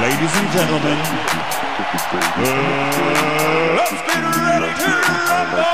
Ladies 0.00 0.34
and 0.36 0.48
gentlemen, 0.52 0.98
uh, 2.36 2.52
let's 3.76 3.96
get 4.04 4.20
ready 4.20 4.68
to 4.76 4.92
rumble! 5.24 5.64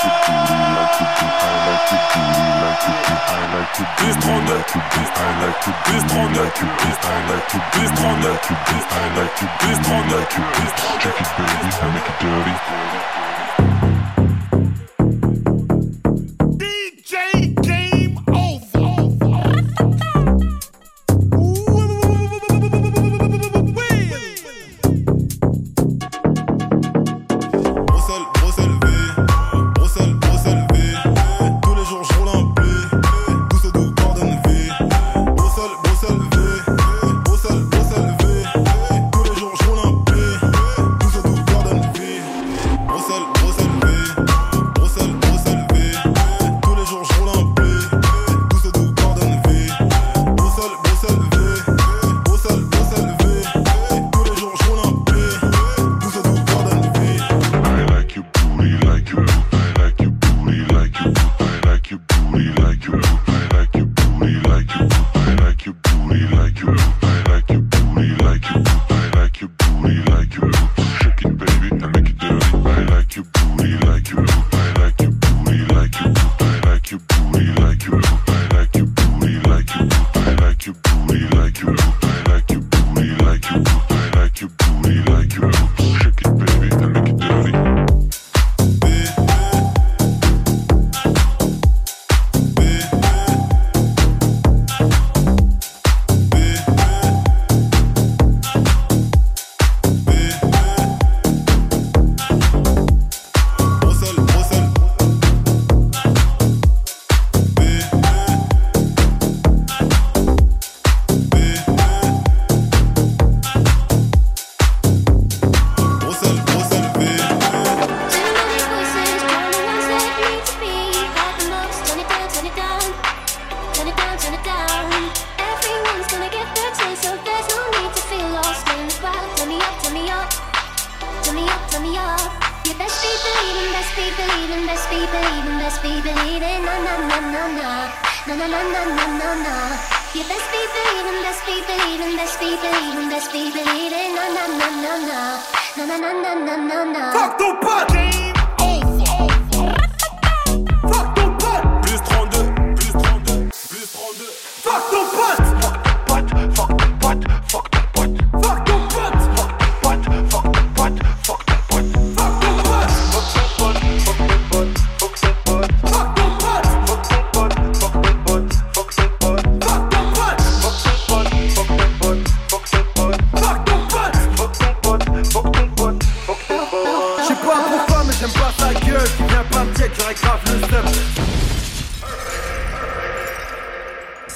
This 3.99 4.15
thunder, 4.23 4.63
this 4.63 5.11
thunder, 5.11 5.51
this 5.91 6.07
thunder, 6.07 6.47
this 6.47 7.03
thunder, 7.03 7.35
this 7.75 7.91
thunder, 7.99 8.35
this 8.63 8.85
thunder, 8.87 9.27
this 9.59 9.79
thunder, 9.87 10.23
this 10.31 10.71
I 10.97 11.05
like 11.05 11.21
it, 11.21 11.29
baby, 11.37 11.69
I 11.77 11.93
like 11.95 12.09
it 12.09 12.17
dirty. 12.21 12.55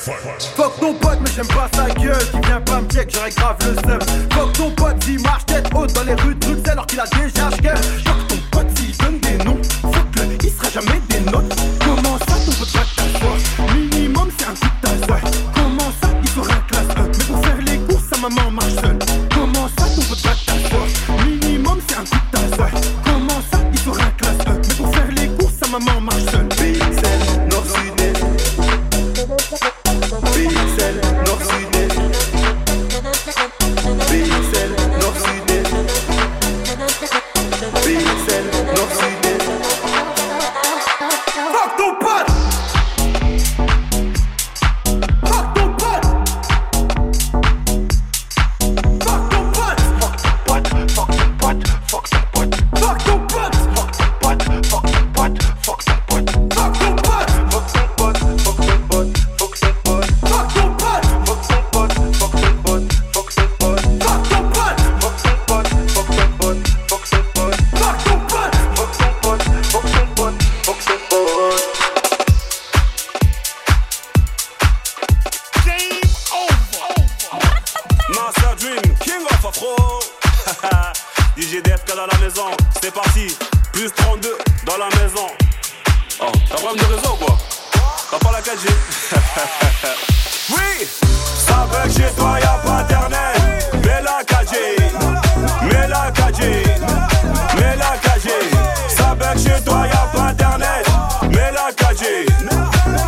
Fuck 0.00 0.81
ton 0.81 0.94
pote, 0.94 1.19
mais 1.22 1.31
j'aime 1.37 1.47
pas 1.49 1.69
sa 1.75 1.91
gueule. 1.91 2.16
Qui 2.33 2.49
vient 2.49 2.61
pas 2.62 2.81
me 2.81 2.88
check, 2.88 3.11
j'aurais 3.12 3.31
grave 3.31 3.56
le 3.61 3.75
seum. 3.75 3.99
Fuck 4.33 4.53
ton 4.55 4.71
pote, 4.71 5.05
s'il 5.05 5.21
marche 5.21 5.44
tête 5.44 5.69
haute 5.75 5.93
dans 5.93 6.05
les 6.05 6.15
rues 6.15 6.34
de 6.34 6.47
Bruxelles 6.47 6.72
alors 6.72 6.87
qu'il 6.87 7.00
a 7.00 7.05
déjà 7.05 7.50
HKM. 7.50 7.77
Fuck 8.06 8.28
ton 8.28 8.37
pote, 8.50 8.78
s'il 8.78 8.97
donne 8.97 9.21
des 9.21 9.44
noms. 9.44 9.61
Fuck 9.83 10.16
le, 10.16 10.22
il 10.43 10.50
sera 10.50 10.71
jamais 10.71 11.00
des 11.11 11.21
notes. 11.31 11.55
Comment 11.84 12.19
ça, 12.19 12.34
ton 12.47 12.53
pote 12.53 12.72
va 12.72 12.81
t'asseoir 12.97 13.75
Minimum, 13.75 14.28
c'est 14.38 14.47
un 14.47 14.55
coup 14.55 14.75
de 14.83 15.06
tasse. 15.06 15.22
Comment 15.55 15.93
ça, 16.00 16.09
il 16.22 16.28
faudra 16.31 16.55
classe 16.67 16.87
Mais 17.19 17.25
pour 17.25 17.44
faire 17.44 17.59
les 17.59 17.78
courses, 17.81 18.05
sa 18.11 18.21
maman 18.21 18.50
marche 18.50 18.75
seule. 18.77 19.29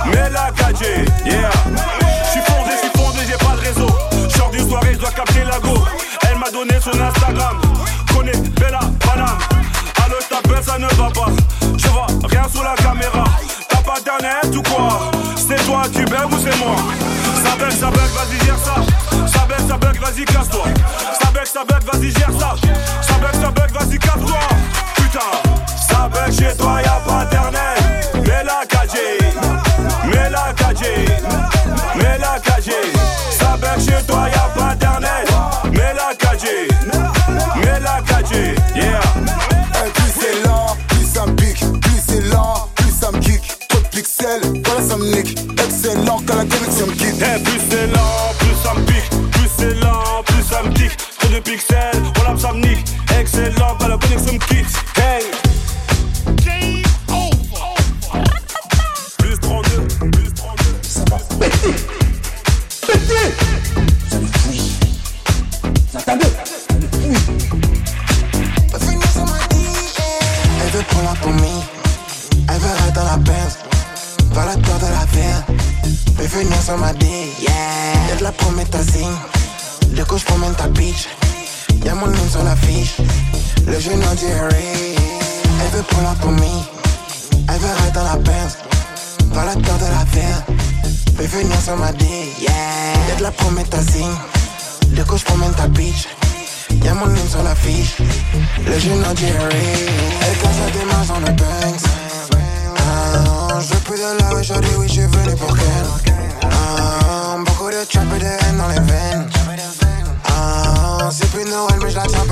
mais 0.06 0.30
la 0.30 0.50
gâché, 0.50 1.04
yeah. 1.24 1.50
J'suis 2.28 2.40
fondé, 2.46 2.72
j'suis 2.76 3.00
fondé, 3.00 3.18
j'ai 3.26 3.38
pas 3.44 3.54
de 3.56 3.60
réseau. 3.60 3.90
J'sors 4.28 4.50
d'une 4.50 4.68
soirée, 4.68 4.94
j'dois 4.94 5.10
capter 5.10 5.44
la 5.44 5.58
go. 5.60 5.84
Elle 6.28 6.38
m'a 6.38 6.50
donné 6.50 6.80
son 6.80 6.98
Instagram. 7.00 7.60
Connais 8.14 8.36
Bella 8.60 8.80
Panam. 9.00 9.38
Allo, 10.04 10.16
j't'appelle, 10.20 10.64
ça 10.64 10.78
ne 10.78 10.86
va 10.86 11.10
pas. 11.10 11.30
Je 11.76 11.88
vois 11.88 12.06
rien 12.28 12.44
sous 12.52 12.62
la 12.62 12.74
caméra. 12.74 13.24
T'as 13.68 13.82
pas 13.82 14.00
d'internet 14.00 14.56
ou 14.56 14.62
quoi? 14.62 15.10
C'est 15.36 15.64
toi 15.66 15.82
qui 15.92 16.04
bug 16.04 16.32
ou 16.32 16.38
c'est 16.42 16.56
moi? 16.58 16.76
Ça 17.42 17.56
bug, 17.56 17.70
ça 17.70 17.90
bug, 17.90 18.10
vas-y, 18.14 18.46
gère 18.46 18.58
ça. 18.58 18.74
Ça 19.26 19.44
bug, 19.46 19.68
ça 19.68 19.76
bug, 19.76 19.98
vas-y, 20.00 20.24
casse-toi. 20.24 20.64
Ça 21.20 21.30
bug, 21.30 21.46
ça 21.46 21.64
bug, 21.64 21.82
vas-y, 21.92 22.10
gère 22.12 22.30
ça. 22.38 22.54
Ça 23.02 23.14
bug, 23.14 23.42
ça 23.42 23.50
bug, 23.50 23.70
vas-y, 23.72 23.98
casse-toi. 23.98 24.38
Putain, 24.96 25.20
ça 25.88 26.08
bug 26.08 26.32
chez 26.32 26.56
toi, 26.56 26.80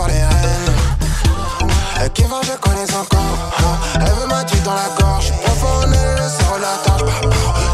par 0.01 0.09
les. 0.09 0.15
Et 2.05 2.11
qui 2.11 2.23
je 2.23 2.57
connais. 2.59 2.87
Ah, 2.93 3.67
elle 3.97 4.13
veut 4.19 4.27
ma 4.27 4.45
tue 4.45 4.59
dans 4.61 4.75
la 4.75 4.89
gorge. 4.99 5.27
Je 5.27 5.33
profond, 5.45 5.83
elle 5.83 5.91
le 5.91 6.29
sort 6.29 6.59
la 6.67 6.75
tâche. 6.85 7.03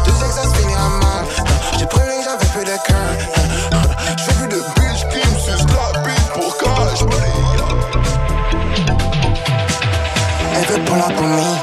Deux 0.05 0.11
ça 0.11 0.43
se 0.43 0.53
finira 0.57 0.89
mal. 1.01 1.23
J'ai 1.77 1.85
prévenu 1.85 2.17
que 2.17 2.23
j'avais 2.25 2.49
plus 2.53 2.65
de 2.65 2.77
cœur. 2.87 3.09
Je 4.17 4.23
fais 4.23 4.33
plus 4.33 4.47
de 4.49 4.59
bitch 4.75 5.01
qui 5.11 5.19
me 5.29 5.39
suce 5.39 5.65
la 5.75 5.99
bite 6.01 6.29
pour 6.33 6.57
cash 6.57 7.01
money. 7.03 7.35
Elle 10.55 10.65
veut 10.65 10.83
pour 10.85 10.97
la 10.97 11.09
pomie. 11.15 11.57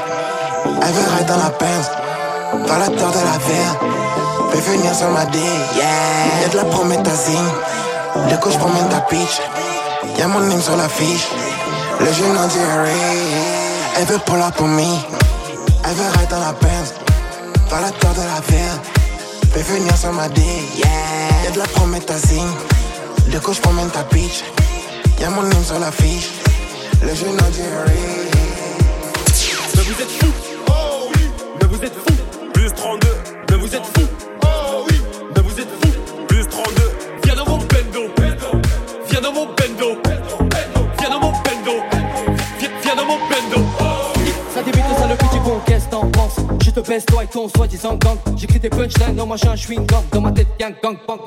Elle 0.81 0.93
veut 0.93 1.09
rester 1.11 1.25
dans 1.25 1.37
la 1.37 1.51
Benz. 1.59 1.85
Dans 2.67 2.77
la 2.77 2.87
terre 2.87 3.11
de 3.11 3.23
la 3.31 3.37
verre. 3.47 3.75
Fais 4.51 4.61
venir 4.71 4.95
sur 4.95 5.09
ma 5.09 5.25
D. 5.25 5.37
Yeah. 5.37 6.41
Y'a 6.41 6.49
de 6.49 6.57
la 6.57 6.65
prométhazine. 6.65 7.51
Le 8.31 8.37
coup, 8.37 8.49
j'promène 8.49 8.89
ta 8.89 9.05
bitch. 9.09 9.41
Y'a 10.17 10.27
mon 10.27 10.39
nom 10.39 10.61
sur 10.61 10.77
la 10.77 10.87
fiche. 10.87 11.27
Le 11.99 12.11
jeune 12.13 12.37
en. 12.37 12.47
Elle 13.97 14.05
veut 14.05 14.19
pour 14.25 14.37
la 14.37 14.51
pomie. 14.51 14.99
Elle 15.83 15.95
veut 15.95 16.03
rester 16.03 16.27
dans 16.29 16.39
la 16.39 16.53
Benz. 16.53 16.93
Dans 17.69 17.79
la 17.81 17.91
terre 17.91 18.13
de 18.13 18.21
la 18.21 18.41
verre. 18.47 18.79
Fais 19.51 19.61
venir 19.61 19.97
sur 19.97 20.13
ma 20.13 20.29
D. 20.29 20.41
Yeah. 20.41 20.87
Y'a 21.43 21.51
de 21.51 21.59
la 21.59 21.67
prométhazine. 21.67 22.51
Le 23.31 23.39
coup, 23.39 23.53
j'promène 23.53 23.89
ta 23.89 24.03
bitch. 24.03 24.43
Y'a 25.19 25.29
mon 25.29 25.43
nom 25.43 25.63
sur 25.63 25.79
la 25.79 25.91
fiche. 25.91 26.29
Le 27.01 27.13
jeune 27.13 27.35
en 27.35 27.51
Jerry. 27.51 27.99
Mais 29.75 29.83
vous 29.83 30.01
êtes 30.01 30.11
fous. 30.19 30.33
Oh 30.69 31.09
oui. 31.15 31.29
Mais 31.61 31.67
vous 31.67 31.83
êtes 31.83 31.93
fous. 31.93 32.49
Plus 32.53 32.71
32. 32.73 33.07
Mais 33.49 33.57
vous 33.57 33.75
êtes 33.75 33.85
fous. 33.85 34.14
Baisse 46.87 47.05
toi 47.05 47.23
et 47.23 47.27
ton 47.27 47.49
soi-disant 47.49 47.95
gang 47.95 48.17
J'écris 48.37 48.59
des 48.59 48.69
punchlines, 48.69 49.15
non 49.15 49.25
moi 49.25 49.37
j'ai 49.37 49.47
un 49.47 49.55
chewing 49.55 49.85
gum 49.85 50.03
Dans 50.11 50.21
ma 50.21 50.31
tête 50.31 50.47
y'a 50.59 50.67
un 50.67 50.71
gang 50.71 50.97
bang, 51.07 51.19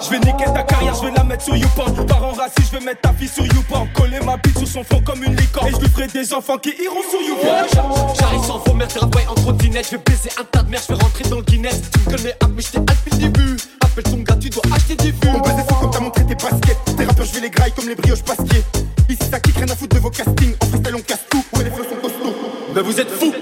Je 0.00 0.10
vais 0.10 0.18
niquer 0.18 0.44
ta 0.44 0.62
carrière, 0.62 0.94
je 0.94 1.06
vais 1.06 1.12
la 1.16 1.24
mettre 1.24 1.44
sur 1.44 1.56
YouPorn 1.56 2.06
Parents 2.06 2.32
racistes, 2.32 2.72
je 2.72 2.78
vais 2.78 2.84
mettre 2.84 3.00
ta 3.00 3.12
fille 3.12 3.28
sur 3.28 3.44
YouPorn 3.44 3.88
Coller 3.94 4.20
ma 4.20 4.36
bite 4.36 4.58
sur 4.58 4.68
son 4.68 4.84
front 4.84 5.00
comme 5.02 5.22
une 5.22 5.36
licorne 5.36 5.68
Et 5.68 5.72
je 5.72 5.78
lui 5.78 5.88
ferai 5.88 6.06
des 6.08 6.32
enfants 6.34 6.58
qui 6.58 6.70
iront 6.82 7.02
sur 7.10 7.20
YouPorn 7.20 8.14
J'arrive 8.18 8.44
sans 8.44 8.58
vomir, 8.58 8.88
travail 8.88 9.26
en 9.28 9.34
trottinette. 9.34 9.86
Je 9.86 9.96
vais 9.96 10.02
baiser 10.04 10.30
un 10.38 10.44
tas 10.44 10.62
de 10.62 10.70
merde, 10.70 10.82
je 10.88 10.94
vais 10.94 11.02
rentrer 11.02 11.24
dans 11.28 11.36
le 11.36 11.42
Guinness. 11.42 11.82
Tu 11.92 12.00
me 12.00 12.16
connais, 12.16 12.34
ah, 12.40 12.46
mais 12.54 12.62
je 12.62 12.70
t'ai 12.72 12.78
depuis 12.80 13.10
le 13.12 13.16
début. 13.18 13.56
Appelle 13.80 14.04
ton 14.04 14.16
gars, 14.18 14.36
tu 14.36 14.50
dois 14.50 14.62
acheter 14.74 14.96
des 14.96 15.10
vues. 15.10 15.34
On 15.34 15.40
baise 15.40 15.56
des 15.56 15.62
fous 15.62 15.80
comme 15.80 15.90
t'as 15.90 16.00
montré 16.00 16.24
tes 16.24 16.34
baskets. 16.34 16.78
Tes 16.96 17.04
rappeurs, 17.04 17.26
je 17.26 17.34
vais 17.34 17.40
les 17.40 17.50
graille 17.50 17.72
comme 17.72 17.88
les 17.88 17.94
brioches 17.94 18.22
pasquiers. 18.22 18.64
Ici, 19.08 19.22
ça 19.30 19.40
kick, 19.40 19.56
rien 19.56 19.68
à 19.68 19.76
foutre 19.76 19.96
de 19.96 20.00
vos 20.00 20.10
castings. 20.10 20.54
En 20.60 20.66
freestyle, 20.66 20.94
on 20.96 21.00
casse 21.00 21.24
tout. 21.30 21.44
Ouais, 21.54 21.64
les 21.64 21.70
flots 21.70 21.84
sont 21.84 22.00
costauds. 22.00 22.34
Mais 22.74 22.82
vous 22.82 23.00
êtes 23.00 23.10
fous. 23.10 23.32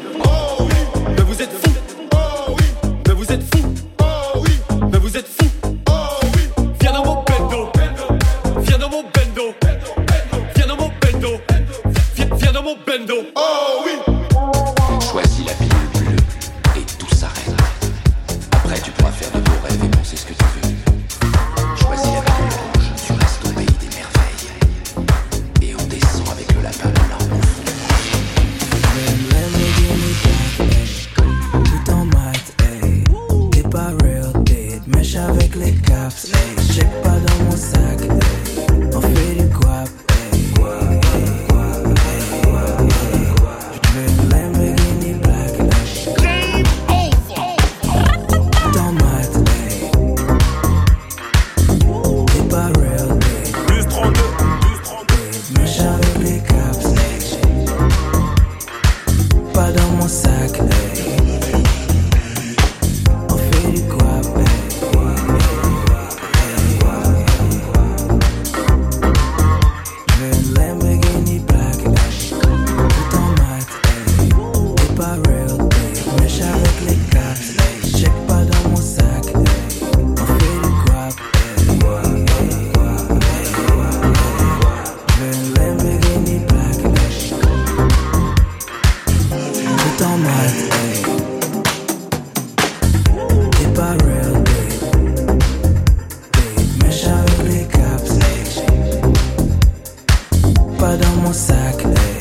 but 100.92 101.06
almost 101.06 101.48
like 101.48 102.11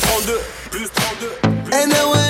32, 0.00 0.32
plus 0.70 0.88
32. 0.88 1.28
Plus 1.64 1.86
32. 1.86 2.29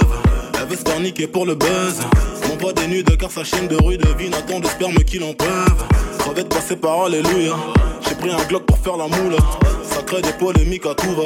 Dans 0.00 0.68
mon 0.68 0.76
sac. 0.76 1.26
pour 1.32 1.46
le 1.46 1.54
buzz. 1.54 2.00
M'envoie 2.48 2.72
des 2.72 2.86
nudes 2.86 3.16
car 3.18 3.30
sa 3.30 3.44
chaîne 3.44 3.68
de 3.68 3.76
rue 3.76 3.96
devine 3.96 4.34
tant 4.46 4.60
de 4.60 4.66
sperme 4.66 4.94
qu'il 5.04 5.22
en 5.22 5.32
peuvent. 5.32 5.84
Crevette 6.18 6.80
par 6.80 7.04
alléluia. 7.04 7.54
J'ai 8.08 8.14
pris 8.14 8.30
un 8.30 8.44
Glock 8.48 8.64
pour 8.64 8.78
faire 8.78 8.96
la 8.96 9.06
moule. 9.06 9.36
Ça 9.82 10.02
crée 10.02 10.22
des 10.22 10.32
polémiques 10.32 10.86
à 10.86 10.94
tout 10.94 11.14
va. 11.14 11.24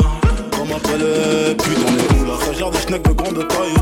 On 0.61 0.67
m'appelle 0.67 1.57
putain 1.57 1.91
les 1.91 2.17
moules. 2.17 2.37
Ça 2.45 2.53
gère 2.53 2.71
des 2.71 2.79
schnecks 2.79 3.03
de 3.03 3.13
grande 3.13 3.49
taille. 3.49 3.75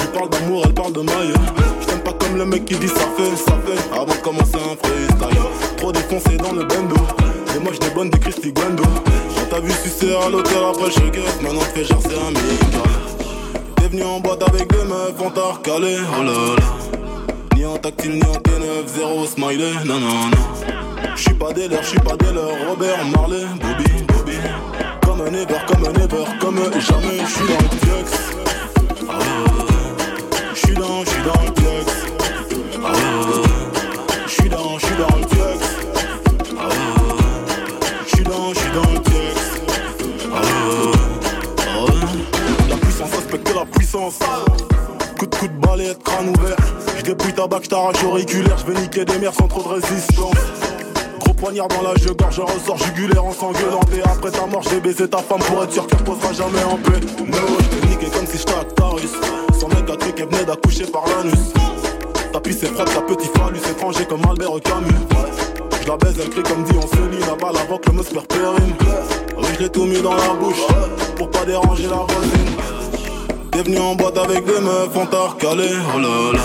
Je 0.00 0.06
parle 0.06 0.30
d'amour, 0.30 0.62
elle 0.66 0.74
parle 0.74 0.92
de 0.92 1.00
maille. 1.00 1.34
J't'aime 1.82 2.00
pas 2.00 2.12
comme 2.12 2.36
le 2.36 2.44
mec 2.44 2.64
qui 2.64 2.76
dit 2.76 2.88
ça 2.88 3.08
fait, 3.16 3.36
ça 3.36 3.58
fait. 3.66 3.94
Avant 3.94 4.06
de 4.06 4.20
commencer 4.22 4.56
un 4.56 4.76
freestyle. 4.86 5.42
Trop 5.76 5.92
défoncé 5.92 6.36
dans 6.36 6.52
le 6.52 6.64
bendo. 6.64 6.96
Et 7.54 7.58
moi 7.58 7.72
des 7.80 7.90
bonnes 7.90 8.10
des 8.10 8.18
Christy 8.18 8.52
Guendo. 8.52 8.84
Quand 8.84 9.46
t'as 9.50 9.60
vu 9.60 9.72
sucer 9.72 10.14
à 10.14 10.28
l'hôtel 10.28 10.58
après 10.70 10.90
je 10.90 11.00
regrette. 11.00 11.42
Maintenant 11.42 11.60
fais 11.74 11.84
genre 11.84 12.02
c'est 12.02 12.16
un 12.16 12.30
mec 12.30 13.09
venu 13.90 14.02
en 14.04 14.20
boîte 14.20 14.42
avec 14.48 14.70
des 14.70 14.84
meufs, 14.84 15.14
on 15.20 15.30
t'a 15.30 15.42
recalé, 15.42 15.96
oh 16.18 16.22
là 16.22 16.32
là. 16.32 16.62
Ni 17.56 17.66
en 17.66 17.76
tactile, 17.76 18.14
ni 18.14 18.22
en 18.22 18.32
T9, 18.32 18.86
zéro 18.86 19.26
smiley, 19.26 19.72
non, 19.84 19.98
non, 20.00 20.26
non. 20.26 21.16
J'suis 21.16 21.34
pas 21.34 21.52
des 21.52 21.68
leurs, 21.68 21.82
j'suis 21.82 21.98
pas 21.98 22.16
des 22.16 22.32
leurs, 22.32 22.68
Robert 22.68 23.04
Marley, 23.06 23.44
Bobby, 23.60 24.04
Bobby. 24.06 24.36
Comme 25.04 25.20
un 25.22 25.34
ever, 25.34 25.54
comme 25.66 25.84
un 25.84 25.94
ever, 26.00 26.24
comme 26.40 26.56
jamais, 26.80 27.18
j'suis 27.26 27.46
dans 27.48 27.62
le 27.62 27.78
flex. 27.78 28.12
Ah, 29.08 29.18
j'suis 30.54 30.74
dans, 30.74 31.04
j'suis 31.04 31.22
dans 31.22 31.42
le 31.42 31.52
flex. 31.60 31.86
Ah, 32.84 32.92
j'suis 34.26 34.48
dans, 34.48 34.78
j'suis 34.78 34.96
dans 34.96 35.16
le 35.16 35.26
flex. 35.26 35.39
La. 43.92 44.08
Coup 45.18 45.26
de 45.26 45.36
coup 45.36 45.48
de 45.48 45.66
balai, 45.66 45.96
crâne 46.04 46.28
ouvert. 46.28 46.56
Je 46.98 47.02
dépouille 47.02 47.32
ta 47.32 47.46
bac, 47.46 47.64
j't'arrache 47.64 48.02
auriculaire. 48.04 48.56
Je 48.58 48.72
vais 48.72 48.80
niquer 48.80 49.04
des 49.04 49.18
mers 49.18 49.34
sans 49.34 49.48
trop 49.48 49.62
de 49.62 49.80
résistance. 49.80 50.34
Gros 51.18 51.34
poignard 51.34 51.68
dans 51.68 51.82
la 51.82 51.94
jeu, 51.96 52.14
gorge, 52.14 52.36
je 52.36 52.40
ressors 52.40 52.78
jugulaire 52.78 53.24
en 53.24 53.32
s'engueulant. 53.32 53.80
Et 53.96 54.02
après 54.02 54.30
ta 54.30 54.46
mort, 54.46 54.62
j'ai 54.70 54.80
baisé 54.80 55.08
ta 55.08 55.18
femme 55.18 55.40
pour 55.40 55.62
être 55.64 55.72
sûr 55.72 55.86
qu'elle 55.86 55.98
reposera 55.98 56.32
jamais 56.32 56.62
en 56.64 56.76
paix. 56.76 57.00
No, 57.26 57.38
j't'ai 57.60 57.88
niqué 57.88 58.06
comme 58.10 58.26
si 58.26 58.38
j'étais 58.38 58.54
Actarus. 58.54 59.12
Son 59.58 59.68
mec 59.68 59.90
a 59.90 59.96
cru 59.96 60.12
qu'elle 60.12 60.28
venait 60.28 60.44
d'accoucher 60.44 60.86
par 60.86 61.04
l'anus. 61.06 61.52
Ta 62.32 62.40
pisse 62.40 62.62
est 62.62 62.66
froide, 62.66 62.90
ta 62.94 63.00
petite 63.02 63.36
phallus 63.36 63.58
étranger 63.58 64.04
comme 64.08 64.22
Albert 64.28 64.60
Camus. 64.62 64.94
Je 65.82 65.88
la 65.88 65.96
baise, 65.96 66.14
elle 66.22 66.30
crie 66.30 66.42
comme 66.42 66.62
dit 66.62 66.74
on 66.76 66.86
se 66.86 67.10
lit 67.10 67.20
là-bas, 67.20 67.52
avant 67.60 67.78
que 67.78 67.90
le 67.90 67.96
me 67.96 68.02
périme. 68.02 68.74
Oui, 69.36 69.48
je 69.54 69.62
l'ai 69.64 69.68
tout 69.68 69.84
mis 69.84 70.00
dans 70.00 70.14
la 70.14 70.34
bouche 70.34 70.64
pour 71.16 71.28
pas 71.30 71.44
déranger 71.44 71.88
la 71.88 71.96
voisine. 71.96 72.79
T'es 73.52 73.62
venu 73.62 73.78
en 73.78 73.94
boîte 73.94 74.16
avec 74.16 74.44
des 74.44 74.60
meufs, 74.60 74.94
on 74.94 75.06
t'a 75.06 75.26
recalé, 75.28 75.68
oh 75.94 75.98
là 75.98 76.32
là. 76.32 76.40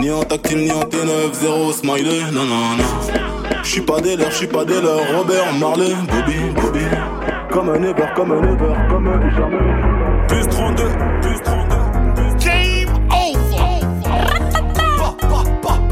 Ni 0.00 0.10
en 0.10 0.22
tactile, 0.22 0.58
ni 0.58 0.72
en 0.72 0.80
T9, 0.80 1.32
zéro 1.32 1.72
smiley, 1.72 2.22
non, 2.32 2.44
non, 2.44 2.76
non. 2.76 3.62
J'suis 3.62 3.80
pas 3.80 4.00
des 4.00 4.16
leurs, 4.16 4.30
j'suis 4.30 4.46
pas 4.46 4.64
des 4.64 4.80
leurs, 4.80 5.16
Robert 5.16 5.52
Marley, 5.54 5.94
Bobby, 6.08 6.38
Bobby. 6.54 6.84
Comme 7.50 7.70
un 7.70 7.82
ever, 7.82 8.04
comme 8.14 8.32
un 8.32 8.42
ever, 8.42 8.74
comme 8.90 9.08
un 9.08 9.30
jamais. 9.30 10.26
Plus 10.28 10.46
32, 10.46 10.84
plus 11.22 11.40
32. 11.42 11.70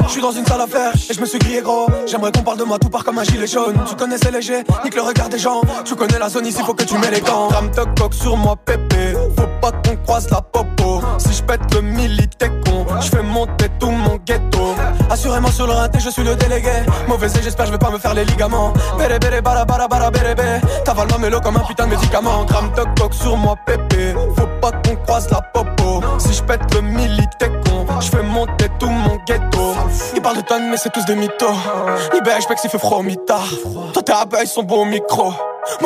Je 0.09 0.13
suis 0.15 0.23
dans 0.23 0.33
une 0.33 0.47
salle 0.47 0.61
à 0.63 0.67
faire 0.67 0.93
et 1.11 1.13
je 1.13 1.21
me 1.21 1.27
suis 1.27 1.39
grillé 1.39 1.61
gros. 1.61 1.87
J'aimerais 2.07 2.33
qu'on 2.33 2.43
parle 2.43 2.59
de 2.59 2.65
moi 2.65 2.79
tout 2.79 2.89
part 2.89 3.05
comme 3.05 3.19
un 3.19 3.25
gilet 3.25 3.47
jaune. 3.47 3.77
Tu 3.87 3.95
connais 3.95 4.17
c'est 4.17 4.33
léger, 4.33 4.65
nique 4.83 4.95
le 4.95 5.03
regard 5.03 5.29
des 5.29 5.39
gens. 5.39 5.61
Tu 5.85 5.95
connais 5.95 6.19
la 6.19 6.29
zone 6.29 6.47
ici, 6.47 6.61
faut 6.65 6.75
que 6.75 6.85
tu 6.85 6.97
mets 6.99 7.11
les 7.11 7.21
gants. 7.21 7.49
Ram 7.49 7.71
toc 7.71 7.89
coq 7.97 8.15
sur 8.15 8.37
moi, 8.37 8.57
pépé. 8.57 9.15
Faut 9.39 9.47
pas 9.61 9.71
qu'on 9.71 9.97
croise 10.05 10.29
la 10.31 10.41
popo. 10.41 11.01
Si 11.19 11.33
je 11.33 11.43
pète 11.45 11.73
le 11.73 11.81
mili, 11.81 12.27
t'es 12.39 12.49
con. 12.65 12.85
Je 13.01 13.09
fais 13.09 13.23
monter 13.23 13.69
tout 13.79 13.91
mon 13.91 14.17
ghetto. 14.27 14.75
Assurément 15.09 15.53
sur 15.53 15.69
le 15.69 15.75
rinté, 15.75 16.01
je 16.01 16.11
suis 16.11 16.25
le 16.25 16.35
délégué. 16.35 16.73
Mauvais 17.07 17.29
et 17.29 17.43
j'espère 17.43 17.67
je 17.67 17.71
vais 17.71 17.79
pas 17.79 17.91
me 17.91 17.99
faire 17.99 18.15
les 18.15 18.25
ligaments. 18.25 18.73
Béré 18.99 19.21
béré 19.21 19.41
bara 19.41 19.65
bara 19.65 19.87
bara 19.87 20.11
béré 20.11 20.35
bé. 20.35 20.61
T'avales 20.85 21.13
ma 21.13 21.19
mélo 21.19 21.41
comme 21.41 21.57
un 21.57 21.61
putain 21.61 21.87
de 21.87 21.91
médicament. 21.91 22.47
Ram 22.49 22.73
toc 22.75 22.89
coq 22.99 23.15
sur 23.15 23.37
moi, 23.37 23.55
pépé. 23.65 24.15
Faut 24.37 24.49
pas 24.61 24.73
qu'on 24.73 24.97
croise 24.97 25.31
la 25.31 25.41
popo. 25.41 26.03
Si 26.19 26.33
je 26.33 26.43
pète 26.43 26.75
le 26.75 26.81
mili, 26.81 27.25
t'es 27.39 27.49
con. 27.49 27.68
Je 28.01 28.11
fais 28.11 28.23
monter 28.23 28.69
tout 28.79 28.89
mon 28.89 29.17
ghetto. 29.27 29.75
Ils 30.15 30.23
parlent 30.23 30.37
de 30.37 30.43
tonnes, 30.43 30.71
mais 30.71 30.77
c'est 30.77 30.91
tous 30.91 31.05
des 31.05 31.17
mythos. 31.17 31.55
Libère, 32.13 32.39
que 32.39 32.61
s'il 32.61 32.71
fait 32.71 32.79
froid 32.79 32.99
au 32.99 33.03
mitard. 33.03 33.49
Toi, 33.93 34.03
t'es 34.03 34.13
abeille, 34.13 34.47
son 34.47 34.63
beau 34.63 34.85
micro. 34.85 35.33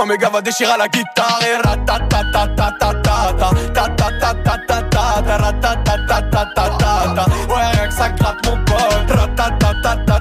Mes 0.06 0.18
gars, 0.18 0.30
va 0.30 0.40
déchirer 0.40 0.76
la 0.78 0.88
guitare. 0.88 1.40
Et. 1.42 1.56
Ouais, 7.48 7.66
rien 7.72 7.88
que 7.88 7.94
ça 7.94 8.08
gratte 8.10 8.46
mon 8.46 8.56
pote. 8.64 10.11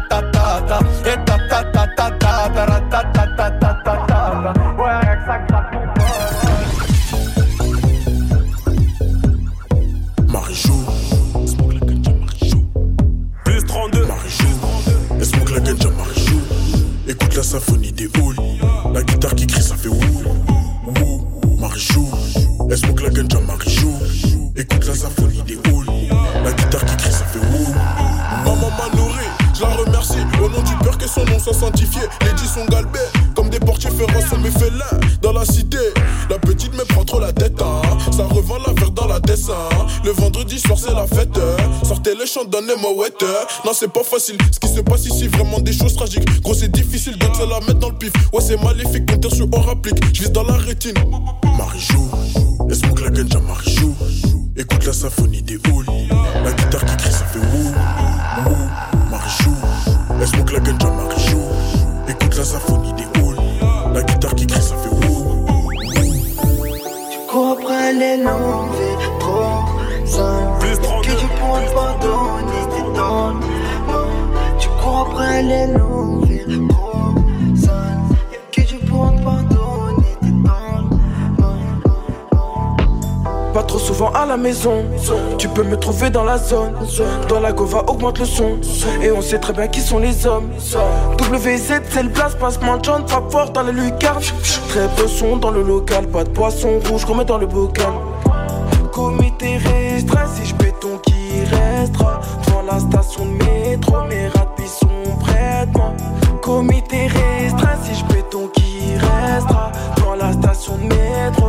La 17.35 17.43
symphonie 17.43 17.91
des. 17.91 18.09
La 18.93 19.01
guitare 19.03 19.33
qui 19.33 19.47
crie, 19.47 19.63
ça 19.63 19.75
fait 19.75 19.87
wouh. 19.87 19.99
Wouh, 20.85 21.57
Marie-Chou, 21.59 22.07
elle 22.69 22.77
smoke 22.77 23.03
la 23.03 23.09
ganja 23.09 23.39
Marie-Chou. 23.39 23.91
Écoute 24.55 24.85
la 24.85 24.93
symphonie 24.93 25.41
des 25.47 25.57
halls. 25.65 25.85
La 26.43 26.51
guitare 26.51 26.85
qui 26.85 26.95
crie, 26.97 27.11
ça 27.11 27.25
fait 27.25 27.39
wouh. 27.39 27.73
Maman 28.45 28.69
m'a 28.77 28.95
nourri, 28.95 29.25
je 29.55 29.61
la 29.61 29.69
remercie. 29.69 30.19
Au 30.43 30.49
nom 30.49 30.61
du 30.61 30.75
peur 30.83 30.97
que 30.97 31.07
son 31.07 31.25
nom 31.25 31.39
soit 31.39 31.53
sanctifié. 31.53 32.01
Les 32.21 32.33
dix 32.33 32.47
sont 32.47 32.65
galbés, 32.65 32.99
portiers 33.65 33.91
féroces 33.91 34.29
sont 34.29 34.37
mes 34.39 34.51
félins. 34.51 34.99
Dans 35.21 35.31
la 35.33 35.45
cité, 35.45 35.77
la 36.29 36.37
petite 36.39 36.73
me 36.73 36.83
prend 36.85 37.03
trop 37.03 37.19
la 37.19 37.31
tête. 37.33 37.61
hein. 37.61 37.81
Ça 38.11 38.25
revend 38.25 38.57
la 38.65 38.73
verre 38.73 38.91
dans 38.91 39.07
la 39.07 39.19
dessin. 39.19 39.53
Le 40.03 40.11
vendredi 40.11 40.59
soir, 40.59 40.77
c'est 40.79 40.93
la 40.93 41.07
fête. 41.07 41.39
Sortez 41.83 42.15
les 42.15 42.25
chants, 42.25 42.45
donnez-moi 42.45 42.91
ouais. 42.95 43.09
Non, 43.65 43.71
c'est 43.73 43.91
pas 43.91 44.03
facile. 44.03 44.37
Ce 44.51 44.59
qui 44.59 44.73
se 44.73 44.81
passe 44.81 45.05
ici, 45.05 45.27
vraiment 45.27 45.59
des 45.59 45.73
choses 45.73 45.95
tragiques. 45.95 46.41
Gros, 46.41 46.53
c'est 46.53 46.71
difficile, 46.71 47.17
donc 47.17 47.31
c'est 47.35 47.45
la 47.47 47.59
mettre 47.61 47.79
dans 47.79 47.89
le 47.89 47.95
pif. 47.95 48.11
Ouais, 48.33 48.41
c'est 48.41 48.61
maléfique, 48.61 49.03
sur 49.33 49.47
on 49.53 49.61
rapplique. 49.61 49.97
Je 50.13 50.27
dans 50.29 50.43
la 50.43 50.55
rétine. 50.55 50.93
Marie-Chou, 51.57 52.09
elle 52.69 52.75
smoke 52.75 53.03
la 53.03 53.09
ganja 53.09 53.39
Marie-Chou. 53.39 53.95
Écoute 54.57 54.85
la 54.85 54.93
symphonie 54.93 55.41
des 55.41 55.55
halls. 55.65 55.85
La 56.43 56.51
guitare 56.51 56.85
qui 56.85 56.97
crie, 56.97 57.11
ça 57.11 57.25
fait 57.25 57.39
wouh. 57.39 57.73
Wouh, 58.45 59.09
Marie-Chou, 59.09 59.53
elle 60.19 60.27
smoke 60.27 60.53
la 60.53 60.59
ganja 60.59 60.89
Marie-Chou. 60.89 61.41
Écoute 62.07 62.37
la 62.37 62.45
symphonie 62.45 62.90
à 84.09 84.25
la 84.25 84.37
maison, 84.37 84.85
tu 85.37 85.47
peux 85.47 85.63
me 85.63 85.77
trouver 85.77 86.09
dans 86.09 86.23
la 86.23 86.37
zone. 86.37 86.73
Dans 87.29 87.39
la 87.39 87.51
gova, 87.51 87.83
augmente 87.87 88.19
le 88.19 88.25
son. 88.25 88.57
Et 89.01 89.11
on 89.11 89.21
sait 89.21 89.39
très 89.39 89.53
bien 89.53 89.67
qui 89.67 89.81
sont 89.81 89.99
les 89.99 90.25
hommes. 90.25 90.49
WZ, 91.19 91.81
c'est 91.89 92.03
le 92.03 92.09
place, 92.09 92.35
passement 92.35 92.77
de 92.77 92.85
chante, 92.85 93.09
frappe 93.09 93.31
fort 93.31 93.49
dans 93.51 93.63
les 93.63 93.73
lucarnes. 93.73 94.21
Très 94.69 94.87
peu 94.95 95.07
son 95.07 95.37
dans 95.37 95.51
le 95.51 95.61
local, 95.61 96.07
pas 96.07 96.23
de 96.23 96.29
poisson 96.29 96.79
rouge, 96.89 97.05
remets 97.05 97.25
dans 97.25 97.37
le 97.37 97.47
bocal. 97.47 97.93
Comité 98.91 99.57
restreint, 99.57 100.27
si 100.35 100.49
je 100.49 100.55
béton 100.55 100.97
qui 101.05 101.43
restera. 101.43 102.21
Devant 102.45 102.63
la 102.63 102.79
station 102.79 103.25
de 103.25 103.31
métro, 103.43 103.95
mes 104.09 104.27
rats 104.27 104.47
sont 104.67 105.77
moi. 105.77 105.93
Comité 106.41 107.07
restreint, 107.07 107.77
si 107.83 107.95
je 107.99 108.05
béton 108.13 108.49
qui 108.53 108.93
restera. 108.95 109.71
Devant 109.97 110.15
la 110.15 110.33
station 110.33 110.77
de 110.77 110.83
métro, 110.83 111.40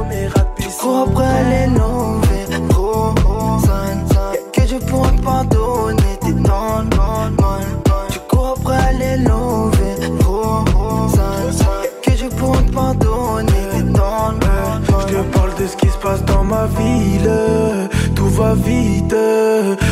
va 18.54 18.68
vite, 18.68 19.14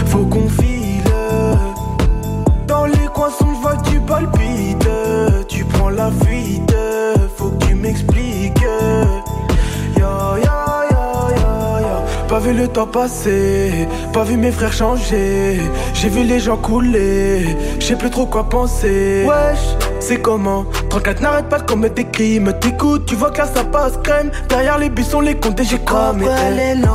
faut 0.07 0.25
qu'on 0.27 0.49
file. 0.49 1.03
Dans 2.67 2.85
les 2.87 3.07
coins 3.15 3.31
sombres, 3.31 3.55
je 3.57 3.61
vois 3.61 3.77
que 3.77 3.91
tu 3.91 4.01
palpites. 4.01 4.89
Tu 5.49 5.65
prends 5.65 5.91
la 5.91 6.11
fuite, 6.23 6.75
faut 7.37 7.51
que 7.51 7.67
tu 7.67 7.75
m'expliques. 7.75 8.65
Ya 9.97 10.37
ya 10.45 10.59
ya 10.91 11.07
ya 11.37 11.81
ya. 11.81 12.27
Pas 12.29 12.39
vu 12.39 12.53
le 12.53 12.69
temps 12.69 12.87
passer, 12.87 13.89
pas 14.13 14.25
vu 14.25 14.37
mes 14.37 14.53
frères 14.53 14.73
changer. 14.73 15.61
J'ai 15.95 16.09
vu 16.09 16.23
les 16.25 16.41
gens 16.41 16.57
couler, 16.57 17.57
je 17.79 17.85
sais 17.85 17.97
plus 17.97 18.11
trop 18.11 18.27
quoi 18.27 18.49
penser. 18.49 19.25
Wesh, 19.27 19.77
c'est 20.01 20.21
comment? 20.21 20.65
34 20.91 21.21
n'arrête 21.23 21.49
pas 21.49 21.59
de 21.59 21.65
commettre 21.71 21.95
des 21.95 22.07
crimes. 22.07 22.53
T'écoutes, 22.61 23.07
tu 23.07 23.15
vois 23.15 23.31
que 23.31 23.39
là 23.39 23.47
ça 23.47 23.65
passe 23.65 23.95
crème. 24.03 24.31
Derrière 24.49 24.79
les 24.79 24.91
buissons, 24.91 25.21
les 25.21 25.37
comptes 25.37 25.61
et 25.61 25.65
j'ai 25.65 25.79
cramé. 25.79 26.27
Sales. 26.27 26.89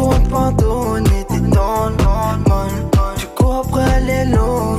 Tu 0.00 0.04
pourras 0.04 0.18
te 0.20 0.30
pardonner, 0.30 1.24
t'es 1.28 1.40
dans 1.40 1.90
le 1.90 1.96
monde. 2.48 2.90
Tu 3.18 3.26
cours 3.36 3.56
après 3.66 4.00
les 4.00 4.24
longues 4.24 4.69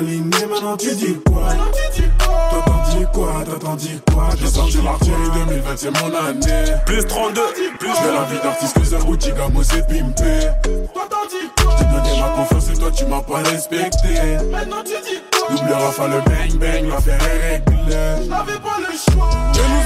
t'aligner. 0.00 0.46
Maintenant 0.46 0.76
tu 0.76 0.94
dis 0.94 1.16
quoi? 1.26 1.48
Toi 2.50 2.64
t'en 2.66 2.98
dis 2.98 3.06
quoi? 3.12 3.44
Toi 3.44 3.58
t'en 3.60 3.74
dis 3.76 4.00
quoi? 4.12 4.28
J'ai 4.38 4.46
sorti 4.46 4.78
l'artillerie 4.82 5.30
2020, 5.46 5.76
c'est 5.76 5.90
mon 5.90 6.14
année. 6.14 6.74
Plus 6.86 7.04
32, 7.04 7.40
plus 7.78 7.88
J'ai 8.02 8.12
la 8.12 8.24
vie 8.24 8.42
d'artiste 8.42 8.78
que 8.78 8.84
Zarouti, 8.84 9.32
Gamo, 9.32 9.62
c'est 9.62 9.86
pimpé. 9.86 10.48
J'ai 11.78 11.84
donné 11.84 12.20
ma 12.20 12.28
confiance 12.30 12.70
et 12.70 12.78
toi 12.78 12.90
tu 12.90 13.04
m'as 13.06 13.22
pas 13.22 13.42
respecté. 13.50 14.38
Double 15.50 15.72
Rafa, 15.72 16.08
le 16.08 16.20
bang 16.20 16.58
bang, 16.58 16.88
l'affaire 16.88 17.20
est 17.22 17.52
réglée. 17.52 18.28
J'avais 18.28 18.58
pas 18.58 18.78
le 18.78 19.12
choix. 19.12 19.39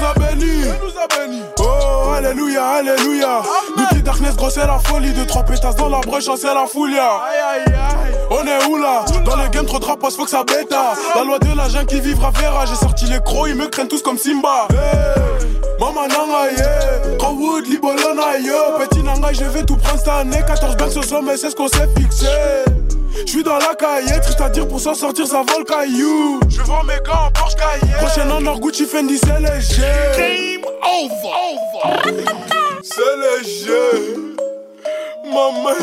A 0.05 0.13
bénis. 0.19 0.65
nous 0.81 0.93
a 1.01 1.07
bénis. 1.07 1.41
Oh, 1.59 2.11
alléluia, 2.15 2.63
alléluia. 2.79 3.41
Depuis 3.75 4.03
Darkness, 4.03 4.35
gros, 4.35 4.49
c'est 4.51 4.67
la 4.67 4.77
folie. 4.79 5.11
Deux, 5.13 5.25
trois 5.25 5.43
pétasses 5.43 5.75
dans 5.75 5.89
la 5.89 5.99
brèche, 6.01 6.29
c'est 6.37 6.53
la 6.53 6.67
foulia. 6.67 7.01
Aïe 7.03 7.61
aïe 7.65 7.73
aïe. 7.73 8.15
On 8.29 8.45
est 8.45 8.65
où 8.69 8.77
là? 8.77 9.03
Dans 9.25 9.35
le 9.35 9.49
game, 9.49 9.65
trop 9.65 9.79
de 9.79 9.85
rapos, 9.85 10.11
faut 10.11 10.25
que 10.25 10.29
ça 10.29 10.43
bêta. 10.43 10.93
La 11.15 11.23
loi 11.23 11.39
de 11.39 11.55
l'agent 11.55 11.85
qui 11.85 11.99
vivra 11.99 12.29
verra. 12.31 12.65
J'ai 12.65 12.75
sorti 12.75 13.05
les 13.05 13.19
crocs, 13.19 13.47
ils 13.49 13.55
me 13.55 13.67
craignent 13.67 13.87
tous 13.87 14.03
comme 14.03 14.17
Simba. 14.17 14.67
Hey, 14.69 15.47
Mama 15.79 16.07
nanga, 16.07 16.51
yeah. 16.55 17.17
Crowwood, 17.17 17.65
Libolona, 17.67 18.37
yo. 18.39 18.77
Petit 18.79 19.01
nanga, 19.01 19.33
je 19.33 19.45
vais 19.45 19.63
tout 19.63 19.77
prendre 19.77 19.97
cette 19.97 20.07
année. 20.07 20.41
14 20.45 20.77
banks 20.77 20.97
au 20.97 21.03
sommet, 21.03 21.37
c'est 21.37 21.49
ce 21.49 21.55
qu'on 21.55 21.67
s'est 21.67 21.89
fixé. 21.97 22.27
J'suis 23.25 23.43
dans 23.43 23.57
la 23.57 23.75
cahier, 23.75 24.19
triste 24.21 24.41
à 24.41 24.49
dire 24.49 24.67
pour 24.67 24.79
s'en 24.79 24.93
sortir, 24.93 25.27
ça 25.27 25.43
vole 25.47 25.65
caillou. 25.65 26.39
Je 26.49 26.61
vends 26.61 26.83
mes 26.83 26.99
gants 27.05 27.27
en 27.27 27.31
Porsche 27.31 27.55
cahier. 27.55 27.93
Prochaine 27.99 28.31
en 28.31 28.45
or 28.45 28.59
Gucci 28.59 28.85
Fendi, 28.85 29.17
c'est 29.17 29.39
léger. 29.39 29.81
Game 30.17 30.65
over. 30.83 31.35
C'est 32.83 33.15
léger. 33.23 34.15
Maman, 35.25 35.73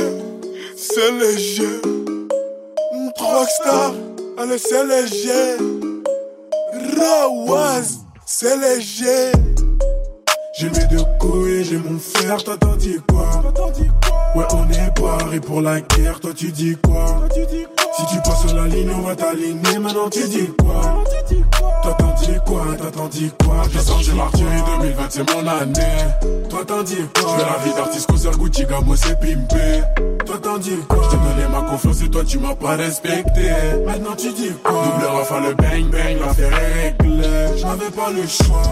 c'est 0.76 1.10
léger. 1.12 1.80
Rockstar, 3.18 3.92
allez, 4.38 4.58
c'est 4.58 4.84
léger. 4.84 5.56
Rawaz, 6.98 8.00
c'est 8.26 8.56
léger. 8.56 9.32
J'ai 10.54 10.68
mes 10.68 10.84
deux 10.86 11.04
couilles, 11.18 11.64
j'ai 11.64 11.78
mon 11.78 11.98
frère, 11.98 12.42
toi 12.44 12.56
t'en 12.58 12.76
dis 12.76 12.98
quoi? 13.08 13.30
Ouais, 14.34 14.44
on 14.52 14.68
est 14.70 15.00
paré 15.00 15.40
pour 15.40 15.62
la 15.62 15.80
guerre, 15.80 16.20
toi 16.20 16.32
tu 16.36 16.52
dis 16.52 16.76
quoi? 16.76 17.26
Si 17.32 18.06
tu 18.06 18.16
passes 18.22 18.46
sur 18.46 18.54
la 18.54 18.66
ligne, 18.66 18.90
on 18.94 19.00
va 19.00 19.16
t'aligner, 19.16 19.78
maintenant 19.80 20.10
tu 20.10 20.28
dis 20.28 20.48
quoi? 20.58 21.04
Toi 21.82 21.96
t'en 21.98 22.14
dis 22.20 22.38
quoi, 22.46 22.64
toi 22.76 22.90
t'en 22.90 23.08
dis 23.08 23.32
quoi? 23.42 23.62
J'ai 24.00 24.12
l'artillerie 24.12 24.62
2020, 24.80 25.02
c'est 25.08 25.34
mon 25.34 25.46
année. 25.46 26.48
Toi 26.50 26.64
t'en 26.66 26.82
dis 26.82 26.96
quoi? 27.14 27.36
Je 27.38 27.44
la 27.44 27.64
vie 27.64 27.74
d'artiste, 27.74 28.06
Cousin 28.10 28.30
Gucci, 28.32 28.66
Gamo, 28.66 28.94
c'est 28.94 29.18
pimpé. 29.18 29.82
Toi 30.26 30.38
t'en 30.42 30.58
dis 30.58 30.76
quoi? 30.86 30.98
Je 31.04 31.08
t'ai 31.10 31.16
donné 31.16 31.48
ma 31.50 31.62
confiance 31.62 32.02
et 32.02 32.10
toi 32.10 32.24
tu 32.26 32.38
m'as 32.38 32.54
pas 32.54 32.76
respecté. 32.76 33.50
Maintenant 33.86 34.14
tu 34.16 34.30
dis 34.32 34.52
quoi? 34.62 34.84
Double 34.84 35.06
Rafa, 35.06 35.40
le 35.40 35.54
bang 35.54 35.90
bang, 35.90 36.20
l'affaire 36.20 36.52
est 36.52 36.94
réglée. 37.00 37.56
J'avais 37.56 37.90
pas 37.90 38.10
le 38.10 38.26
choix 38.26 38.62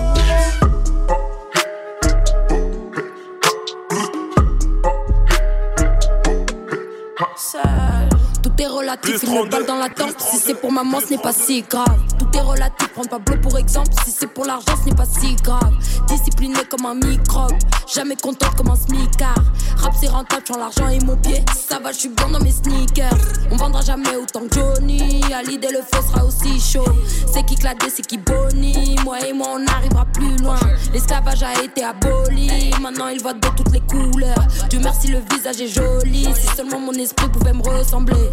Relatif, 8.91 9.23
une 9.23 9.49
balle 9.49 9.67
dans 9.67 9.77
la 9.77 9.89
tente. 9.89 10.21
Si 10.21 10.37
c'est 10.37 10.55
pour 10.55 10.73
maman, 10.73 10.99
ce 11.01 11.11
n'est 11.11 11.19
pas 11.19 11.33
si 11.33 11.63
grave. 11.63 11.87
Est 12.33 12.41
relatif, 12.41 12.89
prends 12.95 13.05
Pablo 13.05 13.37
pour 13.43 13.59
exemple. 13.59 13.91
Si 14.05 14.13
c'est 14.13 14.29
pour 14.29 14.45
l'argent, 14.45 14.75
ce 14.81 14.89
n'est 14.89 14.95
pas 14.95 15.05
si 15.05 15.35
grave. 15.37 15.75
Discipliné 16.07 16.59
comme 16.71 16.87
un 16.87 16.95
microbe, 16.95 17.53
jamais 17.93 18.15
contente 18.17 18.55
comme 18.57 18.71
un 18.71 18.77
smicard. 18.77 19.43
Rap 19.77 19.93
c'est 20.01 20.09
rentable, 20.09 20.43
j'en 20.47 20.59
l'argent 20.59 20.89
et 20.89 21.01
mon 21.01 21.17
pied. 21.17 21.45
Ça 21.69 21.81
va, 21.81 21.91
je 21.91 21.99
suis 21.99 22.09
bien 22.09 22.29
dans 22.29 22.39
mes 22.39 22.53
sneakers. 22.53 23.11
On 23.51 23.57
vendra 23.57 23.81
jamais 23.81 24.15
autant 24.17 24.47
que 24.49 24.55
Johnny. 24.55 25.23
À 25.35 25.43
l'idée, 25.43 25.69
le 25.73 25.79
feu 25.79 26.01
sera 26.07 26.25
aussi 26.25 26.61
chaud. 26.61 26.85
C'est 27.33 27.45
qui 27.47 27.57
cladé, 27.57 27.87
c'est 27.93 28.07
qui 28.07 28.19
boni. 28.19 28.97
Moi 29.05 29.27
et 29.27 29.33
moi, 29.33 29.49
on 29.55 29.67
arrivera 29.67 30.05
plus 30.07 30.37
loin. 30.37 30.59
L'esclavage 30.93 31.43
a 31.43 31.63
été 31.63 31.83
aboli. 31.83 32.71
Maintenant, 32.81 33.09
il 33.09 33.21
voit 33.21 33.35
de 33.35 33.41
toutes 33.57 33.73
les 33.73 33.81
couleurs. 33.81 34.47
Dieu 34.69 34.79
merci, 34.83 35.09
le 35.09 35.19
visage 35.35 35.61
est 35.61 35.69
joli. 35.69 36.29
Si 36.35 36.47
seulement 36.57 36.79
mon 36.79 36.93
esprit 36.93 37.29
pouvait 37.29 37.53
me 37.53 37.63
ressembler. 37.63 38.31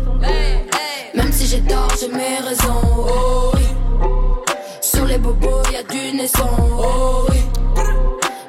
Même 1.15 1.31
si 1.31 1.47
j'ai 1.47 1.61
tort, 1.61 1.91
j'ai 1.99 2.09
mes 2.09 2.37
raisons. 2.37 2.81
Oh. 2.95 3.51
Les 5.07 5.17
bobos, 5.17 5.63
y 5.71 5.77
a 5.77 5.83
du 5.83 6.17
naissant. 6.17 6.49
Oh 6.59 7.25
oui. 7.29 7.37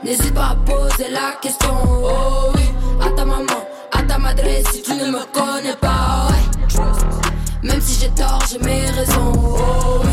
N'hésite 0.03 0.35
pas 0.35 0.51
à 0.51 0.57
poser 0.57 1.09
la 1.11 1.37
question. 1.41 1.73
Oh 1.87 2.51
oui. 2.57 2.63
À 3.01 3.11
ta 3.11 3.25
maman, 3.25 3.45
à 3.93 4.03
ta 4.03 4.19
madre, 4.19 4.43
si 4.73 4.83
tu 4.83 4.93
ne 4.95 5.07
me 5.07 5.25
connais 5.33 5.77
pas. 5.81 6.27
Ouais. 6.31 6.83
Même 7.63 7.81
si 7.81 8.01
j'ai 8.01 8.09
tort, 8.11 8.43
j'ai 8.51 8.59
mes 8.59 8.91
raisons. 8.91 9.33
Oh 9.37 10.01
oui. 10.03 10.11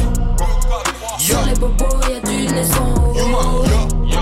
Sur 1.17 1.41
les 1.47 1.55
bobos, 1.55 1.85
y 2.09 2.13
a 2.13 2.19
du 2.19 2.53
naissant. 2.53 2.93
Oh 2.95 3.63
oui. 3.63 4.13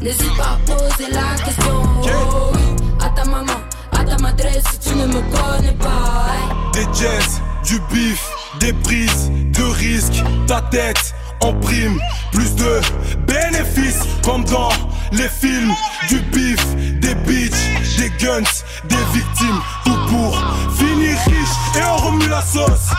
N'hésite 0.00 0.36
pas 0.36 0.56
à 0.56 0.58
poser 0.64 1.10
la 1.10 1.44
question. 1.44 1.82
Oh 2.02 2.52
oui. 2.54 2.60
À 3.04 3.08
ta 3.10 3.24
maman, 3.24 3.58
à 3.92 4.04
ta 4.04 4.16
madre, 4.22 4.44
si 4.70 4.78
tu 4.78 4.96
ne 4.96 5.06
me 5.06 5.20
connais 5.32 5.74
pas. 5.74 6.28
Des 6.72 6.86
jazz, 6.94 7.40
du 7.64 7.80
bif, 7.92 8.30
des 8.60 8.72
prises, 8.72 9.30
de 9.52 9.64
risques, 9.64 10.22
ta 10.46 10.62
tête 10.62 11.14
en 11.40 11.52
prime, 11.54 11.98
plus 12.32 12.54
de 12.54 12.80
bénéfices 13.26 14.02
comme 14.24 14.44
dans 14.44 14.70
les 15.12 15.28
films, 15.28 15.72
du 16.08 16.18
bif, 16.20 16.64
des 17.00 17.14
bitches, 17.14 17.96
des 17.98 18.10
guns, 18.24 18.42
des 18.84 18.96
victimes, 19.12 19.60
tout 19.84 19.98
pour 20.08 20.36
finir 20.76 21.16
riche 21.26 21.76
et 21.76 21.84
on 21.84 21.96
remue 21.96 22.28
la 22.28 22.42
sauce. 22.42 22.90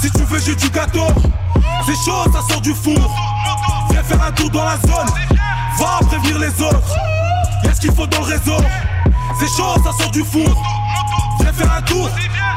Si 0.00 0.10
tu 0.10 0.24
veux, 0.24 0.40
j'ai 0.40 0.54
du 0.54 0.68
gâteau, 0.70 1.06
c'est 1.86 1.94
chaud, 2.04 2.30
ça 2.32 2.40
sort 2.48 2.60
du 2.60 2.74
four. 2.74 3.16
Viens 3.90 4.02
faire 4.02 4.22
un 4.22 4.32
tour 4.32 4.50
dans 4.50 4.64
la 4.64 4.76
zone, 4.78 5.10
va 5.78 5.98
prévenir 6.06 6.38
les 6.38 6.62
autres. 6.62 6.96
Y'a 7.64 7.74
ce 7.74 7.80
qu'il 7.80 7.92
faut 7.92 8.06
dans 8.06 8.20
le 8.20 8.24
réseau, 8.24 8.56
c'est 9.38 9.56
chaud, 9.56 9.74
ça 9.84 9.92
sort 10.02 10.10
du 10.10 10.24
four. 10.24 10.81
Viens 11.62 11.70
faire 11.70 11.78
un 11.78 11.82
tour. 11.82 12.10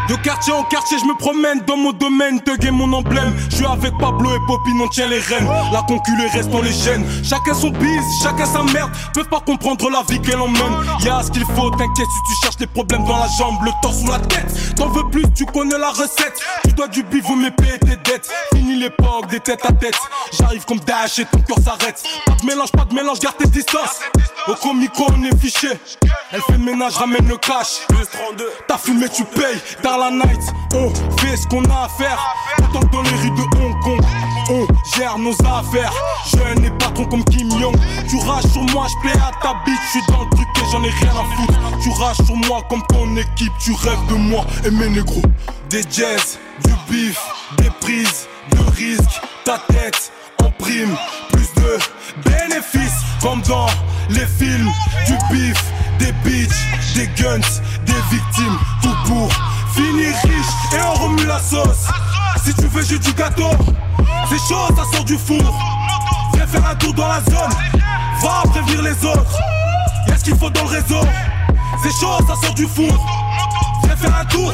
De 0.08 0.16
quartier 0.18 0.54
en 0.54 0.64
quartier, 0.64 1.00
je 1.00 1.06
me 1.06 1.18
promène 1.18 1.62
dans 1.66 1.78
mon 1.78 1.92
domaine, 1.92 2.40
Thug 2.40 2.64
est 2.64 2.70
mon 2.70 2.94
emblème. 2.94 3.34
Je 3.50 3.56
suis 3.56 3.66
avec 3.66 3.92
Pablo 3.98 4.30
et 4.30 4.40
Popine, 4.46 4.80
on 4.84 4.88
tient 4.88 5.08
les 5.08 5.18
rênes. 5.18 5.48
La 5.74 5.82
conculée 5.82 6.28
reste 6.28 6.50
dans 6.50 6.62
les 6.62 6.72
chaînes. 6.72 7.04
Chacun 7.24 7.56
son 7.56 7.72
bise, 7.72 8.04
chacun 8.22 8.46
sa 8.46 8.62
merde. 8.62 8.92
Peuvent 9.16 9.28
pas 9.28 9.40
comprendre 9.40 9.90
la 9.90 10.04
vie 10.08 10.22
qu'elle 10.22 10.40
emmène. 10.40 10.76
Y'a 11.04 11.24
ce 11.24 11.32
qu'il 11.32 11.44
faut, 11.44 11.72
t'inquiète 11.72 12.06
si 12.06 12.34
tu 12.34 12.44
cherches 12.44 12.58
des 12.58 12.68
problèmes 12.68 13.04
dans 13.04 13.18
la 13.18 13.28
jambe, 13.40 13.58
le 13.64 13.72
torse 13.82 14.04
ou 14.04 14.12
la 14.12 14.20
tête. 14.20 14.76
T'en 14.76 14.90
veux 14.90 15.10
plus, 15.10 15.24
tu 15.36 15.44
connais 15.48 15.78
la 15.78 15.90
recette. 15.90 16.40
Tu 16.66 16.74
dois 16.74 16.88
du 16.88 17.02
bif, 17.02 17.28
me 17.30 17.50
payer 17.50 17.80
tes 17.80 17.96
dettes. 17.96 18.30
Fini 18.54 18.78
l'époque 18.78 19.28
des 19.32 19.40
têtes 19.40 19.66
à 19.66 19.72
tête. 19.72 19.98
J'arrive 20.38 20.66
comme 20.66 20.80
Dash 20.82 21.18
et 21.18 21.26
ton 21.26 21.40
cœur 21.40 21.58
s'arrête. 21.64 22.04
Pas 22.28 22.34
de 22.34 22.46
mélange, 22.46 22.72
pas 22.72 22.86
de 22.86 22.94
mélange, 22.94 23.20
garde 23.20 23.38
tes 23.38 23.48
distances. 23.48 24.02
Au 24.48 24.74
micro, 24.74 25.08
on 25.10 25.24
est 25.24 25.36
fiché. 25.40 25.70
Elle 26.32 26.42
fait 26.42 26.54
le 26.54 26.60
ménage, 26.60 26.94
ramène 26.94 27.28
le 27.28 27.38
cash. 27.38 27.80
T'as 28.68 28.78
fumé, 28.78 28.95
tu 29.04 29.24
payes. 29.26 29.60
Dans 29.84 29.98
la 29.98 30.12
night, 30.12 30.42
on 30.74 30.90
fait 31.20 31.38
ce 31.38 31.48
qu'on 31.48 31.64
a 31.66 31.86
à 31.86 31.90
faire? 31.90 32.20
Autant 32.60 32.86
dans 32.92 33.02
les 33.02 33.10
rues 33.10 33.32
de 33.32 33.42
Hong 33.42 33.84
Kong, 33.84 34.02
on 34.50 34.68
gère 34.98 35.18
nos 35.18 35.34
affaires. 35.42 35.94
Jeune 36.36 36.66
et 36.66 36.72
patron 36.72 37.06
comme 37.06 37.24
Kim 37.26 37.50
Jong. 37.60 37.76
Tu 38.08 38.18
rages 38.18 38.46
sur 38.52 38.64
moi, 38.74 38.88
je 38.90 39.02
plais 39.02 39.20
à 39.20 39.32
ta 39.42 39.54
bite. 39.66 39.80
Je 39.86 40.00
suis 40.00 40.08
dans 40.08 40.24
le 40.24 40.30
truc 40.30 40.48
et 40.56 40.72
j'en 40.72 40.84
ai 40.84 40.90
rien 40.90 41.12
à 41.12 41.36
foutre. 41.36 41.60
Tu 41.82 41.90
rages 41.92 42.18
sur 42.26 42.36
moi 42.36 42.64
comme 42.70 42.84
ton 42.90 43.16
équipe. 43.16 43.54
Tu 43.60 43.74
rêves 43.74 44.06
de 44.10 44.16
moi 44.16 44.46
et 44.66 44.72
mes 44.72 44.90
négros. 44.90 45.22
Des 45.70 45.84
jazz, 45.84 46.40
du 46.64 46.74
bif, 46.90 47.20
des 47.58 47.70
prises, 47.82 48.28
de 48.52 48.60
risques. 48.76 49.22
Ta 49.44 49.60
tête 49.68 50.12
plus 50.66 51.54
de 51.56 52.30
bénéfices. 52.30 53.02
Comme 53.22 53.42
dans 53.44 53.68
les 54.10 54.26
films, 54.26 54.70
du 55.08 55.14
bif, 55.32 55.64
des 56.00 56.12
bitches, 56.24 56.94
des 56.96 57.08
guns, 57.22 57.40
des 57.86 58.16
victimes. 58.16 58.58
Tout 58.82 58.96
pour 59.06 59.30
finir 59.74 60.14
riche 60.24 60.74
et 60.74 60.82
on 60.82 60.94
remue 60.94 61.26
la 61.26 61.40
sauce. 61.40 61.88
Si 62.44 62.54
tu 62.54 62.68
veux, 62.68 62.84
j'ai 62.84 63.00
du 63.00 63.14
gâteau. 63.14 63.52
C'est 64.30 64.54
chaud, 64.54 64.68
ça 64.76 64.84
sort 64.96 65.06
du 65.06 65.18
four. 65.18 65.42
Viens 66.34 66.48
faire 66.48 66.70
un 66.70 66.76
tour 66.76 66.94
dans 66.94 67.08
la 67.08 67.22
zone. 67.22 67.54
Va 68.22 68.44
prévenir 68.50 68.82
les 68.82 69.06
autres. 69.06 69.40
Y'a 70.08 70.18
ce 70.18 70.24
qu'il 70.24 70.38
faut 70.38 70.50
dans 70.50 70.64
le 70.64 70.70
réseau. 70.70 71.02
C'est 71.84 71.92
chaud, 72.00 72.18
ça 72.28 72.36
sort 72.42 72.56
du 72.56 72.68
four. 72.68 72.94
Viens 73.84 73.96
faire 73.96 74.16
un 74.20 74.26
tour. 74.26 74.54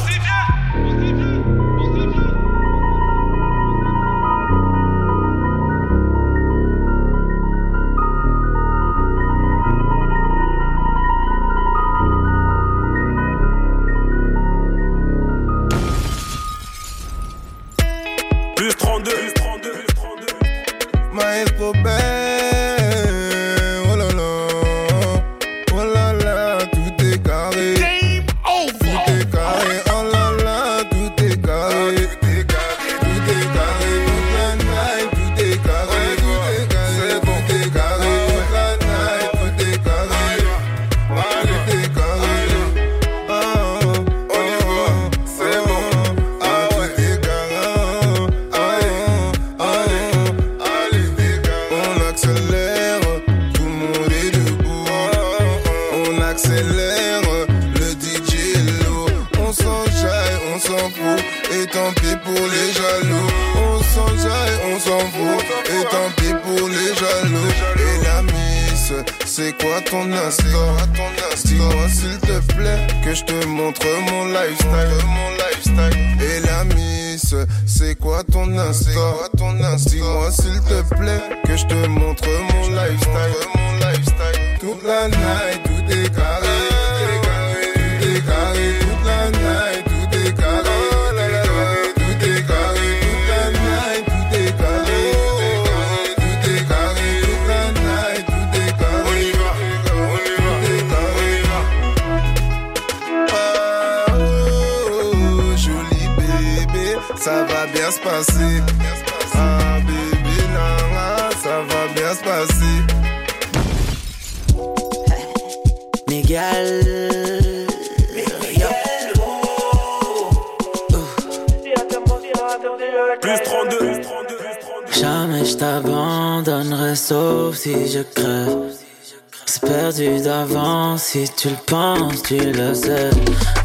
Si 131.12 131.28
tu 131.36 131.50
le 131.50 131.56
penses, 131.66 132.22
tu 132.22 132.38
le 132.38 132.72
sais. 132.72 133.10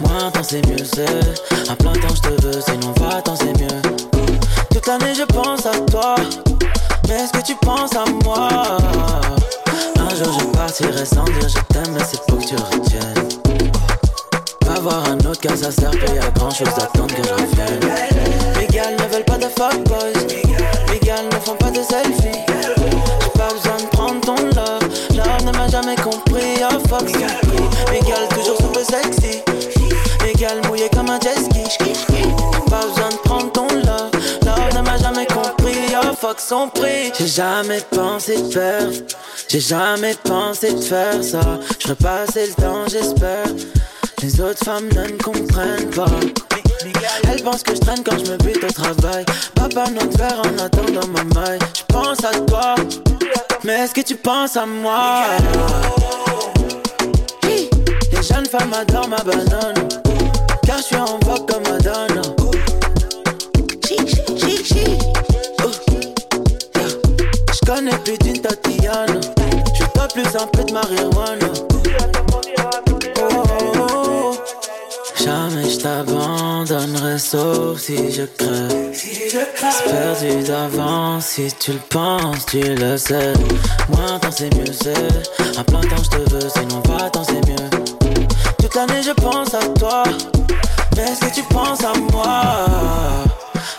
Moins 0.01 0.29
temps 0.31 0.41
c'est 0.43 0.67
mieux, 0.67 0.83
c'est. 0.83 1.71
À 1.71 1.77
plein 1.77 1.93
temps 1.93 2.13
je 2.13 2.29
te 2.29 2.41
veux, 2.45 2.59
sinon 2.59 2.91
va 2.99 3.21
tant 3.21 3.37
c'est 3.37 3.57
mieux. 3.57 3.81
Toute 4.69 4.85
l'année 4.85 5.13
je 5.15 5.23
pense 5.23 5.65
à 5.65 5.71
toi. 5.89 6.15
Mais 7.07 7.15
est-ce 7.15 7.31
que 7.31 7.45
tu 7.45 7.55
penses 7.61 7.95
à 7.95 8.03
moi? 8.25 8.49
Un 9.97 10.15
jour 10.15 10.37
je 10.37 10.45
partirai 10.57 11.05
sans 11.05 11.23
dire 11.23 11.47
je 11.47 11.73
t'aime, 11.73 11.93
mais 11.93 12.03
c'est 12.05 12.21
pour 12.25 12.37
que 12.39 12.47
tu 12.47 12.55
retiennes. 12.55 13.29
Va 14.65 14.81
voir 14.81 15.05
un 15.05 15.17
autre 15.19 15.39
car 15.39 15.55
ça 15.55 15.71
sert 15.71 15.91
pas 15.91 16.27
à 16.27 16.29
grand 16.31 16.51
chose 16.51 16.67
d'attendre 16.77 17.15
que 17.15 17.23
je 17.23 17.31
revienne. 17.31 18.59
Les 18.59 18.67
gars 18.67 18.91
ne 18.91 19.13
veulent 19.13 19.23
pas 19.23 19.37
de 19.37 19.47
fuckboys. 19.47 20.27
Les 20.91 20.99
gars 20.99 21.23
ne 21.23 21.39
font 21.39 21.55
pas 21.55 21.71
de 21.71 21.81
selfies. 21.81 22.76
M'a 25.67 25.81
jamais 25.81 25.95
compris. 25.95 26.61
Oh 26.61 26.77
son 26.89 27.05
prix. 27.05 27.23
Les 27.91 27.99
gars 27.99 28.27
toujours 28.33 28.57
super 28.57 28.85
sexy. 28.85 29.41
Les 30.25 30.33
gars 30.33 30.55
mouillés 30.67 30.89
comme 30.93 31.09
un 31.09 31.19
jet 31.19 31.35
ski. 31.39 31.93
Pas 32.69 32.85
besoin 32.85 33.09
de 33.09 33.17
prendre 33.23 33.51
ton 33.51 33.67
love. 33.67 34.11
Love 34.45 34.75
ne 34.75 34.81
m'a 34.81 34.97
jamais 34.97 35.25
compris. 35.27 35.93
Oh 36.01 36.13
fuck 36.19 36.39
son 36.39 36.69
prix. 36.69 37.11
J'ai 37.17 37.27
jamais 37.27 37.81
pensé 37.91 38.35
te 38.35 38.53
perdre. 38.53 38.93
J'ai 39.49 39.59
jamais 39.59 40.15
pensé 40.23 40.73
de 40.73 40.81
faire 40.81 41.23
ça. 41.23 41.41
Je 41.85 41.93
passer 41.93 42.47
le 42.47 42.53
temps, 42.53 42.87
j'espère. 42.87 43.47
Les 44.21 44.41
autres 44.41 44.63
femmes 44.63 44.89
ne 44.89 45.23
comprennent 45.23 45.89
pas. 45.91 46.05
Elles 47.29 47.43
pensent 47.43 47.63
que 47.63 47.75
je 47.75 47.79
traîne 47.79 48.03
quand 48.03 48.17
je 48.17 48.31
me 48.31 48.37
bute 48.37 48.63
au 48.63 48.71
travail. 48.71 49.25
Papa 49.55 49.89
notre 49.91 50.17
verre 50.17 50.41
en 50.41 50.63
attendant 50.63 51.07
ma 51.07 51.23
maille. 51.39 51.59
Je 51.73 51.93
pense 51.93 52.23
à 52.23 52.31
toi, 52.47 52.75
mais 53.63 53.73
est-ce 53.73 53.93
que 53.93 54.01
tu 54.01 54.15
penses 54.15 54.57
à 54.57 54.65
moi? 54.65 55.23
Les 57.43 58.23
jeunes 58.23 58.45
femmes 58.45 58.73
adorent 58.73 59.07
ma 59.07 59.17
banane. 59.17 59.87
Car 60.65 60.77
je 60.77 60.83
suis 60.83 60.95
en 60.95 61.19
vogue 61.25 61.49
comme 61.49 61.63
Madonna. 61.63 62.21
Oh. 62.39 62.51
Je 67.53 67.65
connais 67.65 67.97
plus 67.99 68.17
d'une 68.19 68.41
Tatiana. 68.41 69.19
Je 69.73 69.83
dois 69.93 70.07
plus 70.07 70.35
un 70.35 70.47
peu 70.47 70.63
de 70.63 70.73
marijuana. 70.73 71.47
Jamais 75.27 75.69
je 75.69 75.79
t'abandonnerai 75.79 77.19
sauf 77.19 77.81
si 77.81 78.13
je 78.13 78.21
crève. 78.37 78.93
C'est 78.93 79.91
perdu 79.91 80.41
d'avance 80.47 81.25
si 81.25 81.53
tu 81.59 81.73
le 81.73 81.79
penses, 81.89 82.45
tu 82.45 82.61
le 82.61 82.97
sais. 82.97 83.33
Moins 83.89 84.19
temps 84.19 84.29
c'est 84.31 84.55
mieux, 84.55 84.71
c'est. 84.71 85.59
À 85.59 85.65
plein 85.65 85.81
temps 85.81 86.01
je 86.01 86.17
te 86.17 86.29
veux, 86.33 86.49
sinon 86.49 86.81
va 86.87 87.09
tant 87.09 87.25
c'est 87.25 87.45
mieux. 87.45 87.69
Toute 88.57 88.73
l'année 88.73 89.03
je 89.03 89.11
pense 89.11 89.53
à 89.53 89.67
toi. 89.77 90.03
Mais 90.95 91.03
est-ce 91.03 91.19
que 91.19 91.35
tu 91.35 91.43
penses 91.53 91.83
à 91.83 91.91
moi? 92.13 92.55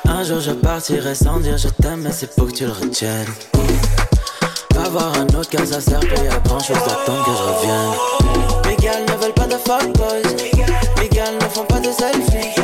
Un 0.04 0.24
jour 0.24 0.40
je 0.40 0.50
partirai 0.50 1.14
sans 1.14 1.40
dire 1.40 1.56
je 1.56 1.68
t'aime, 1.68 2.02
mais 2.02 2.12
c'est 2.12 2.34
pour 2.36 2.48
que 2.48 2.52
tu 2.52 2.66
le 2.66 2.72
retiennes. 2.72 3.24
Va 4.88 5.00
voir 5.00 5.12
un 5.18 5.26
autre 5.38 5.50
car 5.50 5.66
ça 5.66 5.82
sert 5.82 6.00
pas 6.00 6.34
à 6.34 6.38
grand 6.48 6.60
chose 6.60 6.78
d'attendre 6.78 7.22
que 7.22 7.30
je 7.30 7.42
revienne. 7.42 8.70
Les 8.70 8.76
gars 8.76 9.00
ne 9.00 9.22
veulent 9.22 9.34
pas 9.34 9.46
de 9.46 9.58
fuckboys. 9.58 10.22
Les 11.02 11.08
gars 11.10 11.30
ne 11.30 11.46
font 11.52 11.64
pas 11.64 11.78
de 11.78 11.92
selfies. 11.92 12.54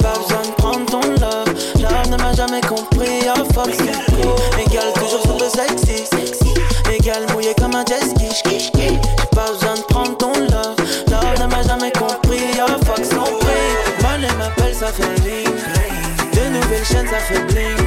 Pas 0.00 0.14
besoin 0.20 0.40
de 0.40 0.54
prendre 0.56 0.86
ton 0.86 1.02
love. 1.02 1.54
Love 1.82 2.10
ne 2.10 2.16
m'a 2.16 2.32
jamais 2.32 2.62
compris. 2.62 3.28
Oh 3.28 3.44
fuck 3.52 3.76
prix. 3.76 3.88
Les 4.56 4.72
gars 4.72 4.90
toujours 4.94 5.20
super 5.20 5.50
sexy. 5.50 6.04
Les 6.90 6.98
gars 6.98 7.20
mouillés 7.34 7.54
comme 7.60 7.74
un 7.74 7.84
jet 7.84 8.00
ski. 8.00 8.70
Pas 9.32 9.50
besoin 9.52 9.74
de 9.74 9.82
prendre 9.82 10.16
ton 10.16 10.32
love. 10.32 10.76
Love 11.10 11.40
ne 11.42 11.46
m'a 11.46 11.62
jamais 11.62 11.92
compris. 11.92 12.40
Oh 12.58 12.84
fuck 12.86 13.04
son 13.04 13.36
prix. 13.40 14.00
Money 14.00 14.32
m'appelle, 14.38 14.74
ça 14.74 14.86
fait 14.86 15.20
bling. 15.20 15.44
De 16.32 16.48
nouvelles 16.48 16.84
chaînes, 16.86 17.08
ça 17.08 17.18
fait 17.18 17.44
bling. 17.52 17.83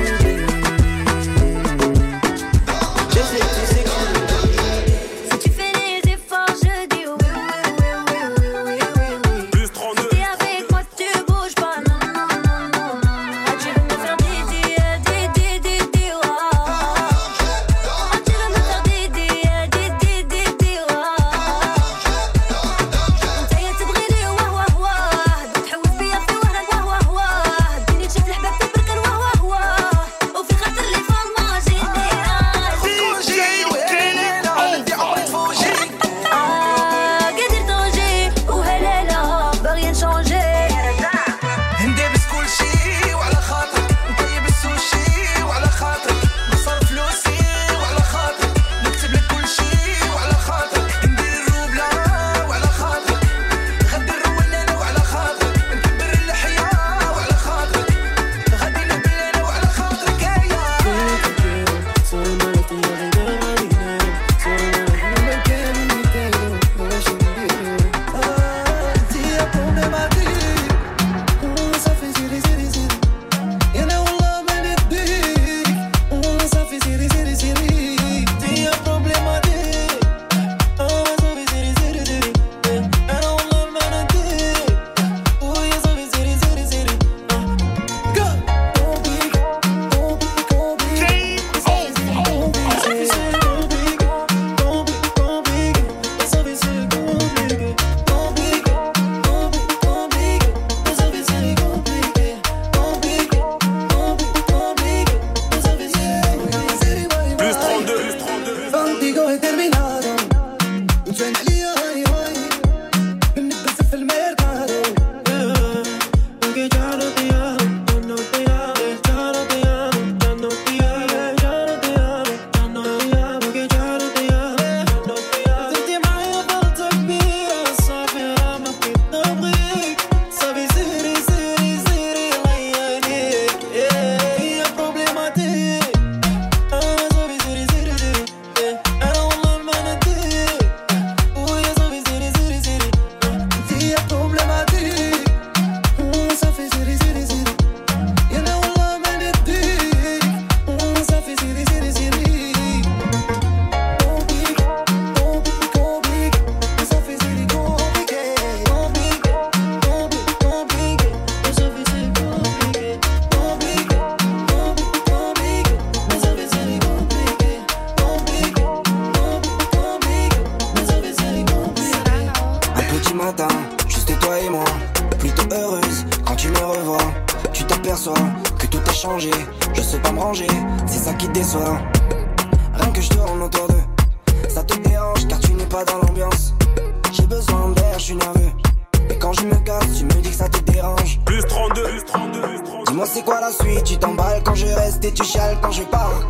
Quand 189.28 189.34
je 189.34 189.46
me 189.46 189.56
casse, 189.56 189.98
tu 189.98 190.06
me 190.06 190.22
dis 190.22 190.30
que 190.30 190.36
ça 190.36 190.48
te 190.48 190.72
dérange. 190.72 191.20
Plus 191.26 191.44
32, 191.44 191.84
plus 191.84 192.06
32, 192.06 192.42
plus 192.42 192.64
32. 192.64 192.84
Dis-moi 192.88 193.06
c'est 193.06 193.26
quoi 193.26 193.42
la 193.42 193.52
suite, 193.52 193.84
tu 193.84 193.98
t'emballes 193.98 194.42
quand 194.46 194.56
je 194.56 194.68
reste 194.68 195.04
et 195.04 195.12
tu 195.12 195.26
chiales 195.26 195.58
quand 195.62 195.72
je 195.72 195.84
pars. 195.84 196.22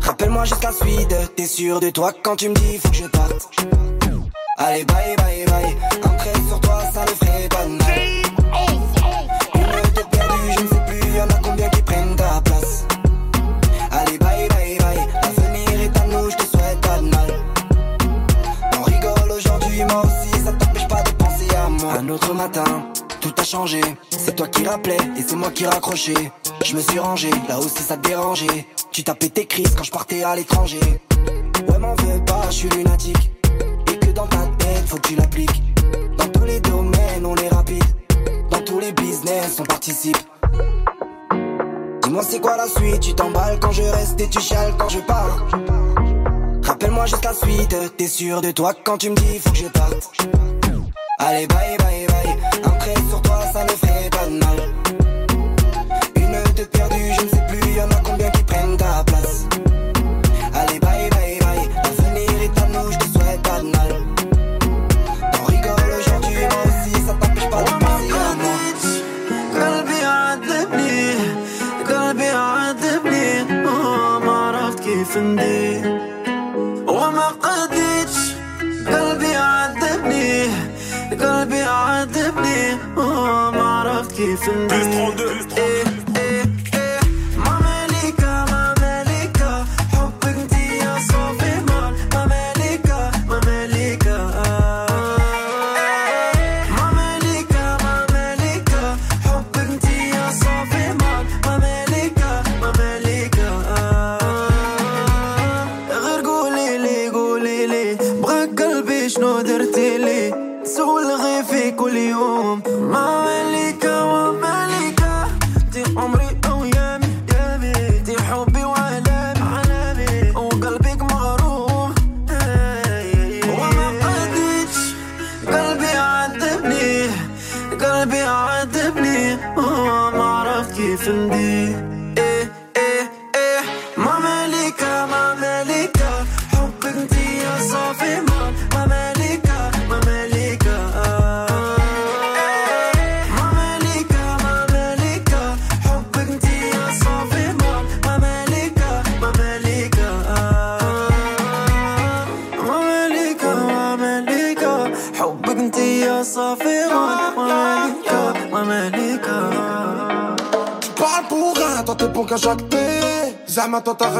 Rappelle-moi 0.00 0.44
la 0.62 0.72
suite, 0.72 1.14
t'es 1.34 1.46
sûr 1.46 1.80
de 1.80 1.90
toi 1.90 2.12
quand 2.22 2.36
tu 2.36 2.50
me 2.50 2.54
dis 2.54 2.78
faut 2.78 2.88
que 2.88 2.94
je 2.94 3.06
parte. 3.06 3.50
Allez 4.58 4.84
bye 4.84 5.16
bye 5.16 5.44
bye, 5.44 5.76
un 6.04 6.48
sur 6.48 6.60
toi 6.60 6.82
ça 6.94 7.02
ne 7.02 7.26
ferait 7.26 7.48
pas 7.48 7.64
de 7.64 7.70
mal. 7.70 8.21
À 22.02 22.04
moi. 22.04 22.12
Un 22.12 22.14
autre 22.14 22.34
matin, 22.34 22.64
tout 23.20 23.32
a 23.36 23.44
changé. 23.44 23.80
C'est 24.10 24.36
toi 24.36 24.48
qui 24.48 24.64
rappelais 24.64 24.98
et 25.16 25.22
c'est 25.26 25.36
moi 25.36 25.50
qui 25.50 25.66
raccrochais. 25.66 26.32
Je 26.64 26.76
me 26.76 26.80
suis 26.80 26.98
rangé, 26.98 27.30
là 27.48 27.58
aussi 27.58 27.82
ça 27.82 27.96
te 27.96 28.08
dérangeait. 28.08 28.66
Tu 28.90 29.02
tapais 29.02 29.28
tes 29.28 29.46
crises 29.46 29.74
quand 29.76 29.84
je 29.84 29.90
partais 29.90 30.22
à 30.22 30.36
l'étranger. 30.36 30.80
Ouais, 31.68 31.78
m'en 31.78 31.94
veux 31.94 32.24
pas, 32.24 32.42
je 32.48 32.54
suis 32.54 32.68
lunatique. 32.68 33.30
Et 33.90 33.98
que 33.98 34.10
dans 34.12 34.26
ta 34.26 34.46
tête, 34.58 34.84
faut 34.86 34.96
que 34.96 35.08
tu 35.08 35.16
l'appliques. 35.16 35.62
Dans 36.18 36.28
tous 36.28 36.44
les 36.44 36.60
domaines, 36.60 37.24
on 37.24 37.34
est 37.36 37.48
rapide. 37.48 37.84
Dans 38.50 38.60
tous 38.60 38.80
les 38.80 38.92
business, 38.92 39.58
on 39.60 39.64
participe. 39.64 40.18
Dis-moi 42.02 42.22
c'est 42.28 42.40
quoi 42.40 42.56
la 42.56 42.68
suite, 42.68 43.00
tu 43.00 43.14
t'emballes 43.14 43.58
quand 43.60 43.72
je 43.72 43.82
reste 43.82 44.20
et 44.20 44.28
tu 44.28 44.40
chiales 44.40 44.74
quand 44.78 44.88
je 44.88 44.98
pars. 45.00 45.46
Rappelle-moi 46.62 47.06
juste 47.06 47.24
la 47.24 47.32
suite, 47.32 47.74
t'es 47.96 48.06
sûr 48.06 48.40
de 48.40 48.50
toi 48.50 48.74
quand 48.84 48.98
tu 48.98 49.10
me 49.10 49.16
dis 49.16 49.38
faut 49.38 49.50
que 49.50 49.56
je 49.56 49.68
parte. 49.68 50.51
Allez 51.24 51.46
bye 51.46 51.76
bye 51.78 52.06
bye, 52.08 52.36
un 52.64 53.08
sur 53.08 53.22
toi 53.22 53.44
ça 53.52 53.62
ne 53.62 53.68
ferait 53.68 54.10
pas 54.10 54.26
de 54.26 54.38
mal. 54.38 54.81
يعذبني 81.72 82.78
وما 82.96 83.62
عرفت 83.62 84.12
كيف 84.16 84.48
ندير 84.48 85.91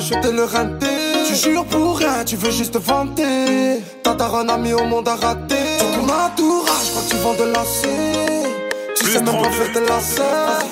Racheté 0.02 0.32
le 0.32 0.44
renté. 0.44 0.86
Tu 1.28 1.36
jures 1.36 1.64
pour 1.64 1.96
rien, 1.96 2.24
tu 2.26 2.34
veux 2.34 2.50
juste 2.50 2.74
te 2.74 2.78
vanter. 2.78 3.80
T'as 4.02 4.14
ta 4.14 4.26
run 4.26 4.48
a 4.48 4.58
mis 4.58 4.72
au 4.72 4.84
monde 4.84 5.06
à 5.06 5.14
rater. 5.14 5.54
Ton 5.78 6.02
entourage, 6.02 6.90
quand 6.92 7.08
tu 7.08 7.16
vends 7.18 7.34
de 7.34 7.44
lacets. 7.52 8.50
Tu 8.96 9.06
sais 9.06 9.22
même 9.22 9.40
pas 9.40 9.50
faire 9.50 9.72
tes 9.72 9.86
lacets. 9.86 10.22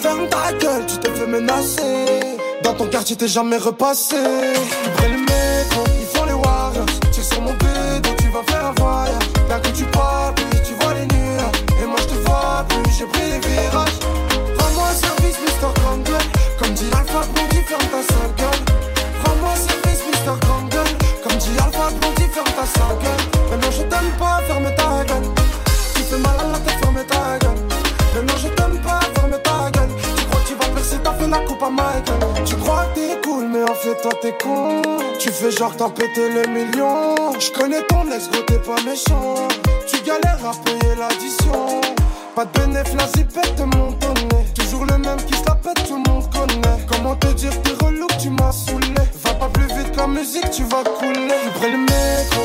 Ferme 0.02 0.28
ta 0.28 0.52
gueule, 0.54 0.84
tu 0.84 0.96
t'es 0.96 1.10
fait 1.10 1.26
menacer. 1.28 2.20
Dans 2.64 2.74
ton 2.74 2.86
quartier, 2.86 3.14
t'es 3.14 3.28
jamais 3.28 3.58
repassé. 3.58 4.16
Toi 34.02 34.12
t'es 34.20 34.32
con. 34.42 34.82
Tu 35.18 35.30
fais 35.30 35.50
genre 35.50 35.74
t'as 35.76 35.88
le 35.88 36.46
million. 36.48 37.14
Je 37.38 37.50
connais 37.52 37.82
ton 37.82 38.10
ex, 38.10 38.28
gros, 38.30 38.42
t'es 38.42 38.58
pas 38.58 38.80
méchant. 38.82 39.48
Tu 39.86 40.00
galères 40.02 40.44
à 40.44 40.52
payer 40.64 40.94
l'addition. 40.96 41.80
Pas 42.34 42.44
de 42.44 42.60
bénéfice, 42.60 42.94
la 42.96 43.06
zipette 43.08 43.56
te 43.56 43.62
monte 43.62 44.04
au 44.04 44.34
nez. 44.34 44.44
Toujours 44.54 44.86
le 44.86 44.98
même 44.98 45.22
qui 45.26 45.34
se 45.34 45.44
la 45.46 45.54
pète, 45.54 45.86
tout 45.86 45.96
le 46.02 46.10
monde 46.10 46.24
connaît. 46.30 46.78
Comment 46.88 47.16
te 47.16 47.28
dire, 47.28 47.52
t'es 47.62 47.84
relou, 47.84 48.06
tu 48.20 48.30
m'as 48.30 48.52
saoulé. 48.52 48.94
Va 49.24 49.34
pas 49.34 49.48
plus 49.48 49.66
vite 49.66 49.92
que 49.92 49.98
la 49.98 50.06
musique, 50.06 50.50
tu 50.50 50.62
vas 50.64 50.84
couler. 50.84 51.40
Prennent 51.56 51.72
le 51.72 51.78
métro, 51.78 52.42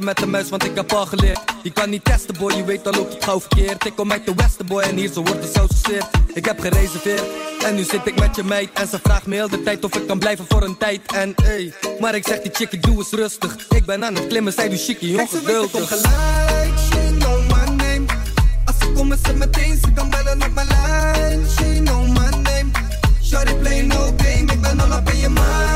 met 0.00 0.16
de 0.16 0.26
muis, 0.26 0.48
want 0.48 0.64
ik 0.64 0.74
heb 0.74 0.92
al 0.92 1.06
geleerd. 1.06 1.40
Je 1.62 1.70
kan 1.70 1.90
niet 1.90 2.04
testen, 2.04 2.36
boy, 2.38 2.52
je 2.52 2.64
weet 2.64 2.86
al 2.86 2.92
loopt 2.92 3.14
het 3.14 3.24
gauw 3.24 3.40
verkeerd. 3.40 3.84
Ik 3.84 3.92
kom 3.96 4.12
uit 4.12 4.26
de 4.26 4.34
Westen, 4.34 4.66
boy, 4.66 4.82
en 4.82 4.96
hier 4.96 5.12
zo 5.12 5.22
wordt 5.22 5.42
het 5.42 5.52
zo. 5.54 5.66
Ik 6.34 6.44
heb 6.44 6.60
gereserveerd, 6.60 7.22
en 7.64 7.74
nu 7.74 7.82
zit 7.82 8.06
ik 8.06 8.18
met 8.18 8.36
je 8.36 8.42
meid. 8.42 8.70
En 8.72 8.88
ze 8.88 8.98
vraagt 9.02 9.26
me 9.26 9.34
heel 9.34 9.48
de 9.48 9.62
tijd 9.62 9.84
of 9.84 9.96
ik 9.96 10.06
kan 10.06 10.18
blijven 10.18 10.44
voor 10.48 10.62
een 10.62 10.76
tijd. 10.78 11.12
En 11.12 11.34
ey, 11.34 11.74
maar 12.00 12.14
ik 12.14 12.26
zeg 12.26 12.40
die 12.40 12.50
chick, 12.54 12.72
ik 12.72 12.82
doe 12.82 12.96
eens 12.96 13.10
rustig. 13.10 13.56
Ik 13.68 13.84
ben 13.86 14.04
aan 14.04 14.14
het 14.14 14.26
klimmen, 14.26 14.52
zij 14.52 14.68
doet 14.68 14.82
chickie, 14.84 15.16
weet 15.16 15.26
ik 15.26 15.32
ongeduldig. 15.32 15.88
gelijk, 15.88 16.78
she 16.78 17.16
know 17.18 17.40
my 17.40 17.74
name 17.74 18.04
Als 18.64 18.76
ze 18.78 18.92
komen 18.92 19.18
ze 19.24 19.32
meteen, 19.32 19.78
ze 19.82 19.92
kan 19.92 20.10
bellen 20.10 20.42
op 20.42 20.54
mijn 20.54 20.66
lijn 20.66 21.46
She 21.58 21.80
know 21.82 22.08
my 22.08 22.30
name 22.42 22.70
Shawty 23.22 23.54
play 23.54 23.82
no 23.82 24.12
game, 24.16 24.52
ik 24.52 24.60
ben 24.60 24.80
al 24.80 24.98
op 24.98 25.10
in 25.10 25.18
je 25.18 25.28
mind 25.28 25.69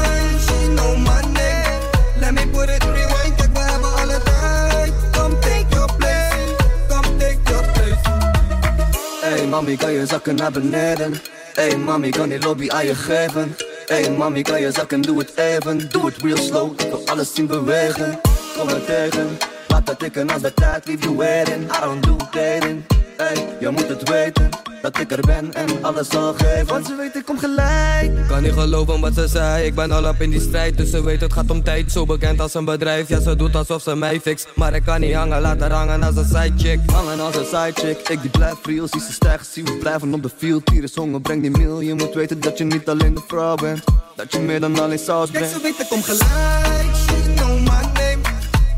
mami, 9.55 9.77
kan 9.77 9.93
je 9.93 10.07
zakken 10.07 10.35
naar 10.35 10.53
beneden? 10.53 11.15
Hey 11.55 11.77
mami, 11.77 12.11
kan 12.11 12.29
die 12.29 12.41
lobby 12.41 12.69
aan 12.69 12.85
je 12.85 12.95
geven? 12.95 13.57
Hey 13.87 14.11
mami, 14.11 14.43
kan 14.43 14.61
je 14.61 14.71
zakken, 14.73 15.03
doe 15.03 15.19
het 15.19 15.37
even 15.37 15.91
Doe 15.91 16.07
het 16.07 16.23
real 16.23 16.37
slow, 16.37 16.81
ik 16.81 17.09
alles 17.11 17.35
zien 17.35 17.47
bewegen 17.47 18.21
Kom 18.59 18.67
maar 18.67 18.85
tegen, 18.85 19.39
laat 19.69 19.87
dat 19.87 19.99
tikken 19.99 20.31
als 20.31 20.43
de 20.43 20.55
tijd 20.55 20.87
leave 20.87 21.03
you 21.03 21.17
waiting 21.17 21.63
I 21.65 21.81
don't 21.81 22.03
do 22.03 22.17
dating 22.31 22.85
Hey, 23.17 23.57
je 23.61 23.71
moet 23.71 23.89
het 23.89 24.09
weten 24.09 24.49
Dat 24.83 24.99
ik 24.99 25.11
er 25.12 25.21
ben 25.21 25.55
en 25.55 25.85
alles 25.85 26.09
zal 26.09 26.35
geven. 26.35 26.67
Want 26.67 26.87
ze 26.87 26.97
weet 26.97 27.15
ik 27.15 27.25
kom 27.25 27.39
gelijk 27.39 28.29
Kan 28.29 28.43
niet 28.43 28.53
geloven 28.53 29.01
wat 29.01 29.15
ze 29.15 29.29
zei, 29.29 29.67
ik 29.67 29.75
ben 29.75 29.91
al 29.91 30.09
op 30.09 30.21
in 30.21 30.31
die 30.31 30.41
strijd 30.41 30.77
Dus 30.77 30.91
ze 30.91 31.03
weet 31.03 31.21
het 31.21 31.33
gaat 31.33 31.51
om 31.51 31.62
tijd, 31.62 31.93
zo 31.93 32.07
bekend 32.07 32.41
als 32.41 32.55
een 32.55 32.65
bedrijf. 32.65 33.09
Ja 33.09 33.21
ze 33.21 33.37
doet 33.37 33.55
alsof 33.55 33.83
ze 33.83 33.97
mij 33.97 34.21
fix 34.21 34.47
Maar 34.55 34.75
ik 34.75 34.83
kan 34.85 35.01
niet 35.01 35.15
hangen, 35.15 35.41
laat 35.41 35.61
haar 35.61 35.73
hangen 35.73 36.03
als 36.03 36.17
een 36.17 36.25
sidechick. 36.25 36.81
Hangen 36.91 37.21
als 37.21 37.37
een 37.37 37.45
sidechick, 37.45 38.09
ik 38.09 38.21
die 38.21 38.31
blijf 38.31 38.57
real 38.62 38.89
Zie 38.89 39.01
ze 39.01 39.12
stijgen, 39.12 39.47
zie 39.47 39.65
we 39.65 39.73
blijven 39.73 40.15
op 40.15 40.23
de 40.23 40.31
field. 40.37 40.69
Hier 40.69 40.83
is 40.83 40.95
honger, 40.95 41.21
breng 41.21 41.41
die 41.43 41.51
meal. 41.51 41.81
Je 41.81 41.95
moet 41.95 42.15
weten 42.15 42.41
dat 42.41 42.59
je 42.59 42.65
niet 42.65 42.89
alleen 42.89 43.15
de 43.15 43.23
vrouw 43.27 43.55
bent. 43.55 43.85
Dat 44.17 44.33
je 44.33 44.39
meer 44.39 44.61
dan 44.61 44.81
alleen 44.81 44.99
saus 44.99 45.31
Kijk, 45.31 45.45
brengt 45.45 45.57
ze 45.57 45.62
weet 45.62 45.81
ik 45.81 45.89
kom 45.89 46.03
gelijk, 46.03 46.97
she 47.07 47.33
know 47.35 47.59
my 47.59 47.67
name. 47.67 48.19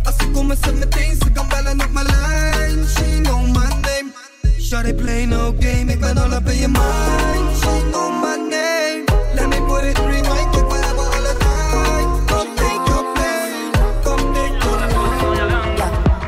Als 0.04 0.14
ze 0.16 0.30
komen 0.32 0.56
ze 0.64 0.72
meteen, 0.72 1.16
ze 1.18 1.30
kan 1.32 1.48
bellen 1.48 1.80
op 1.80 1.90
mijn 1.92 2.06
lijn. 2.06 2.86
She 2.86 3.20
know 3.22 3.45
Shawty 4.66 4.92
play 4.98 5.26
no 5.26 5.54
game, 5.60 5.92
ik 5.92 6.00
ben 6.00 6.18
al 6.18 6.32
op 6.32 6.48
in 6.48 6.58
je 6.58 6.68
mind. 6.68 7.56
She 7.60 7.82
know 7.90 8.10
my 8.10 8.36
name. 8.50 9.04
Let 9.34 9.48
me 9.48 9.60
put 9.66 9.84
it 9.84 9.98
rewind, 9.98 10.50
kijk 10.50 10.68
we 10.68 10.78
hebben 10.86 11.06
alle 11.16 11.34
tijd 11.38 12.06
Come 12.26 12.54
take 12.56 12.82
your 12.90 13.04
place, 13.14 13.70
come 14.02 14.34
take 14.34 14.56
your 14.64 14.80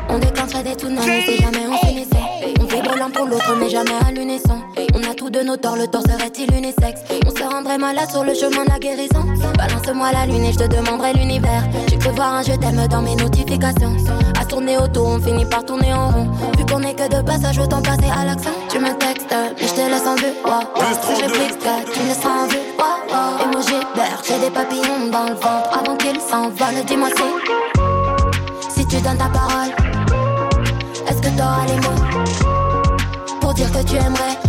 On 0.07 0.19
déclencherait 0.19 0.63
des 0.63 0.75
tsunamis 0.75 1.23
si 1.25 1.37
jamais 1.41 1.67
on 1.67 1.77
finissait. 1.85 2.53
On 2.61 2.65
vibre 2.65 2.95
l'un 2.97 3.09
pour 3.09 3.25
l'autre, 3.25 3.55
mais 3.59 3.69
jamais 3.69 3.97
de 5.39 5.45
nos 5.45 5.57
torts, 5.57 5.75
le 5.75 5.87
tort 5.87 6.01
serait-il 6.01 6.53
unisexe 6.53 7.01
On 7.25 7.29
se 7.29 7.43
rendrait 7.43 7.77
malade 7.77 8.09
sur 8.09 8.23
le 8.23 8.33
chemin 8.33 8.65
de 8.65 8.69
la 8.69 8.79
guérison. 8.79 9.23
Balance-moi 9.57 10.11
la 10.11 10.25
lune 10.25 10.43
et 10.43 10.51
je 10.51 10.59
te 10.59 10.67
demanderai 10.67 11.13
l'univers. 11.13 11.63
J'ai 11.87 11.97
cru 11.97 12.09
voir 12.11 12.35
un 12.35 12.43
je 12.43 12.53
t'aime 12.53 12.87
dans 12.87 13.01
mes 13.01 13.15
notifications. 13.15 13.95
À 14.39 14.45
tourner 14.45 14.77
autour, 14.77 15.07
on 15.07 15.19
finit 15.19 15.45
par 15.45 15.63
tourner 15.65 15.93
en 15.93 16.09
rond. 16.09 16.27
Vu 16.57 16.65
qu'on 16.65 16.81
est 16.81 16.93
que 16.93 17.07
de 17.07 17.21
passage, 17.21 17.57
autant 17.59 17.81
passer 17.81 18.09
à 18.11 18.25
l'action. 18.25 18.51
Tu 18.69 18.79
me 18.79 18.91
textes, 18.97 19.33
mais 19.59 19.67
je 19.67 19.73
te 19.73 19.81
laisse 19.81 20.07
en 20.07 20.15
vue. 20.15 20.33
Wow, 20.43 20.51
wow. 20.75 20.83
Si 21.03 21.21
je 21.21 21.29
clique, 21.29 21.59
tu 21.93 21.99
me 21.99 22.07
laisseras 22.07 22.43
en 22.43 22.47
vue. 22.47 22.63
Wow, 22.77 22.85
wow. 23.09 23.45
Emoji 23.45 23.79
vert, 23.95 24.21
j'ai 24.27 24.39
des 24.39 24.51
papillons 24.51 25.09
dans 25.11 25.23
le 25.23 25.35
ventre. 25.35 25.79
Avant 25.79 25.95
qu'ils 25.95 26.19
s'envolent, 26.19 26.85
dis-moi 26.85 27.09
si. 27.15 28.79
Si 28.79 28.85
tu 28.85 29.01
donnes 29.01 29.17
ta 29.17 29.29
parole. 29.29 29.71
Est-ce 31.07 31.21
que 31.21 31.29
t'auras 31.37 31.65
les 31.67 31.75
mots 31.75 33.39
Pour 33.39 33.53
dire 33.53 33.71
que 33.71 33.83
tu 33.83 33.95
aimerais 33.95 34.48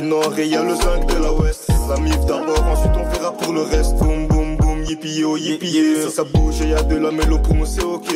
Du 0.00 0.06
nord 0.06 0.38
et 0.38 0.46
y'a 0.46 0.62
le 0.62 0.74
5 0.74 1.06
de 1.06 1.22
la 1.22 1.32
ouest. 1.32 1.68
La 1.88 1.96
mif 2.00 2.18
d'abord 2.26 2.62
ensuite 2.66 2.92
on 2.94 3.08
verra 3.10 3.32
pour 3.32 3.52
le 3.52 3.62
reste. 3.62 3.96
Boum 3.96 4.26
boum 4.28 4.56
boum 4.56 4.84
yippie 4.84 5.20
yo 5.20 5.36
yippie. 5.36 6.02
Si 6.04 6.10
ça 6.10 6.24
bouge 6.24 6.60
et 6.62 6.68
y'a 6.68 6.82
de 6.82 6.96
la 6.96 7.10
mélo 7.10 7.38
pour 7.38 7.54
nous 7.54 7.66
c'est 7.66 7.82
ok. 7.82 8.08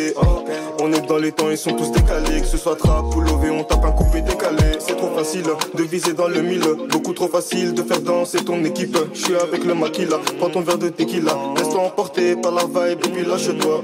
On 0.81 0.93
est 0.93 1.07
dans 1.07 1.19
les 1.19 1.33
temps 1.33 1.51
ils 1.51 1.59
sont 1.59 1.73
tous 1.73 1.91
décalés. 1.91 2.41
Que 2.41 2.47
ce 2.47 2.57
soit 2.57 2.77
trap 2.77 3.15
ou 3.17 3.21
lové 3.21 3.51
on 3.51 3.65
tape 3.65 3.85
un 3.85 3.93
coupé 3.93 4.21
décalé. 4.21 4.77
C'est 4.79 4.97
trop 4.97 5.11
facile 5.17 5.45
de 5.75 5.83
viser 5.83 6.13
dans 6.13 6.29
le 6.29 6.43
mille. 6.43 6.65
Beaucoup 6.91 7.15
trop 7.15 7.29
facile 7.29 7.75
de 7.75 7.83
faire 7.83 8.01
danser 8.01 8.45
ton 8.45 8.63
équipe. 8.65 8.97
Je 9.13 9.25
suis 9.25 9.37
avec 9.37 9.65
le 9.65 9.75
maquila. 9.75 10.19
Prends 10.39 10.51
ton 10.51 10.61
verre 10.61 10.79
de 10.79 10.89
tequila. 10.89 11.37
Laisse-toi 11.57 11.81
emporter 11.81 12.37
par 12.37 12.53
la 12.53 12.65
vibe 12.65 13.01
et 13.07 13.09
puis 13.09 13.25
lâche-toi. 13.25 13.83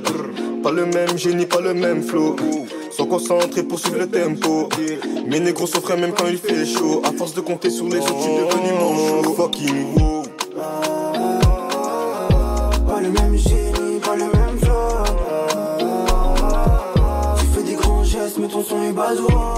Pas 0.62 0.72
le 0.72 0.86
même 0.86 1.16
génie, 1.16 1.46
pas 1.46 1.60
le 1.60 1.74
même 1.74 2.02
flow. 2.02 2.36
Sont 2.90 3.06
concentrés 3.06 3.62
pour 3.62 3.78
suivre 3.78 3.98
le 3.98 4.08
tempo. 4.08 4.68
Mes 5.26 5.40
négros 5.40 5.66
souffrent 5.66 5.96
même 5.96 6.12
quand 6.12 6.26
il 6.26 6.38
fait 6.38 6.66
chaud. 6.66 7.00
À 7.04 7.12
force 7.12 7.34
de 7.34 7.40
compter 7.40 7.70
sur 7.70 7.86
les 7.86 7.98
autres, 7.98 8.14
tu 8.22 8.30
es 8.30 8.38
devenu 8.38 8.72
manchot. 8.72 9.34
Fucking 9.34 9.94
wow 9.96 10.22
Pas 12.86 13.00
le 13.00 13.10
même 13.10 13.36
génie, 13.36 14.00
pas 14.02 14.16
le 14.16 14.24
même 14.24 14.58
flow. 14.60 15.04
Tu 17.38 17.46
fais 17.54 17.62
des 17.62 17.74
grands 17.74 18.02
gestes, 18.04 18.38
mais 18.38 18.48
ton 18.48 18.62
son 18.64 18.82
est 18.82 18.92
bateau. 18.92 19.57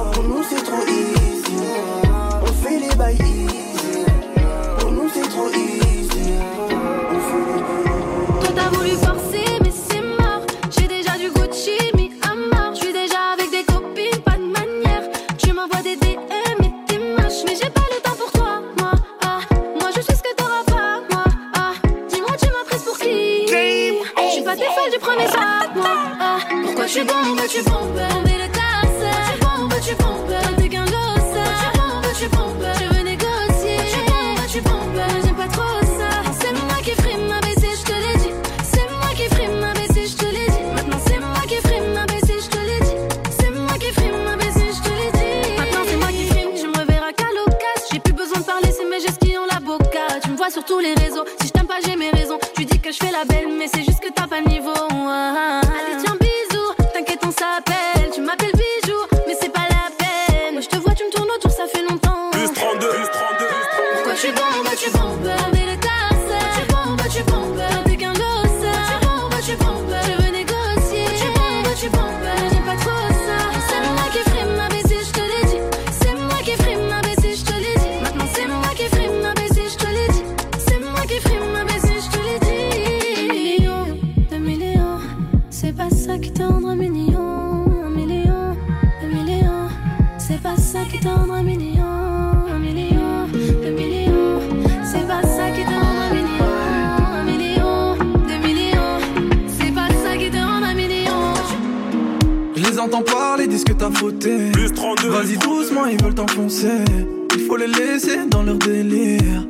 Il 106.63 107.41
faut 107.47 107.57
les 107.57 107.67
laisser 107.67 108.27
dans 108.29 108.43
leur 108.43 108.59
délire. 108.59 109.47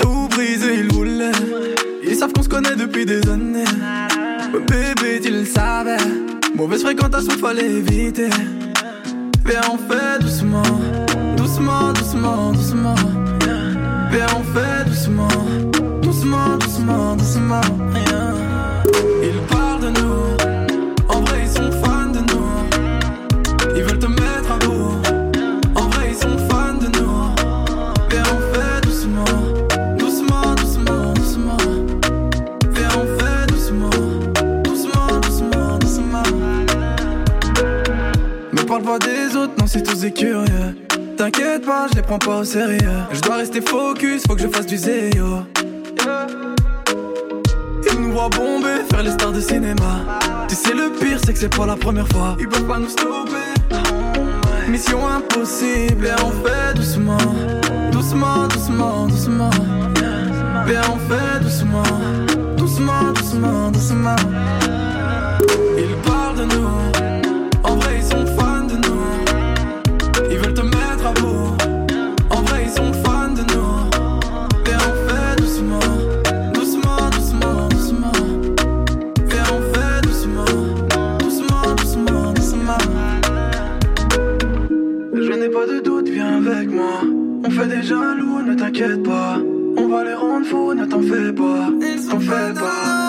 Tout 0.00 0.28
brisé, 0.30 0.74
ils 0.78 0.92
voulaient. 0.92 1.32
Ils 2.04 2.14
savent 2.14 2.32
qu'on 2.32 2.42
se 2.42 2.48
connaît 2.48 2.76
depuis 2.76 3.04
des 3.04 3.20
années. 3.28 3.64
Mon 4.52 4.60
bébé, 4.60 5.20
le 5.28 5.44
savais. 5.44 5.96
Mauvaise 6.54 6.82
fréquentation, 6.82 7.32
fallait 7.38 7.68
éviter. 7.68 8.30
Viens, 9.44 9.60
en 9.68 9.78
fait 9.78 10.22
sérieux. 42.44 42.78
Je 43.12 43.20
dois 43.20 43.36
rester 43.36 43.60
focus, 43.60 44.22
faut 44.26 44.34
que 44.34 44.42
je 44.42 44.48
fasse 44.48 44.66
du 44.66 44.76
zéo. 44.76 45.42
Yeah. 46.04 46.26
Ils 47.90 48.00
nous 48.00 48.12
voient 48.12 48.28
bomber, 48.28 48.84
faire 48.90 49.02
les 49.02 49.10
stars 49.10 49.32
de 49.32 49.40
cinéma. 49.40 50.04
Ah. 50.08 50.46
Tu 50.48 50.54
sais, 50.54 50.74
le 50.74 50.90
pire, 50.98 51.18
c'est 51.24 51.32
que 51.32 51.38
c'est 51.38 51.54
pas 51.54 51.66
la 51.66 51.76
première 51.76 52.08
fois. 52.08 52.36
Ils 52.38 52.48
peuvent 52.48 52.66
pas 52.66 52.78
nous 52.78 52.88
stopper. 52.88 53.54
Mission 54.68 55.06
impossible, 55.08 56.06
et 56.06 56.22
on 56.22 56.30
fait 56.30 56.74
doucement. 56.74 57.16
Doucement, 57.90 58.46
doucement, 58.48 59.06
doucement. 59.06 59.50
Et 60.68 60.76
on 60.90 60.98
fait. 61.08 61.40
Doucement, 61.42 61.82
doucement, 62.56 63.12
doucement. 63.14 63.70
doucement. 63.70 64.16
t'inquiète 88.78 89.02
pas. 89.02 89.38
On 89.76 89.88
va 89.88 90.04
les 90.04 90.14
rendre 90.14 90.46
fous, 90.46 90.74
ne 90.74 90.84
t'en 90.84 91.02
fais 91.02 91.32
pas. 91.32 91.68
T'en 92.10 92.20
fais 92.20 92.54
pas. 92.54 93.08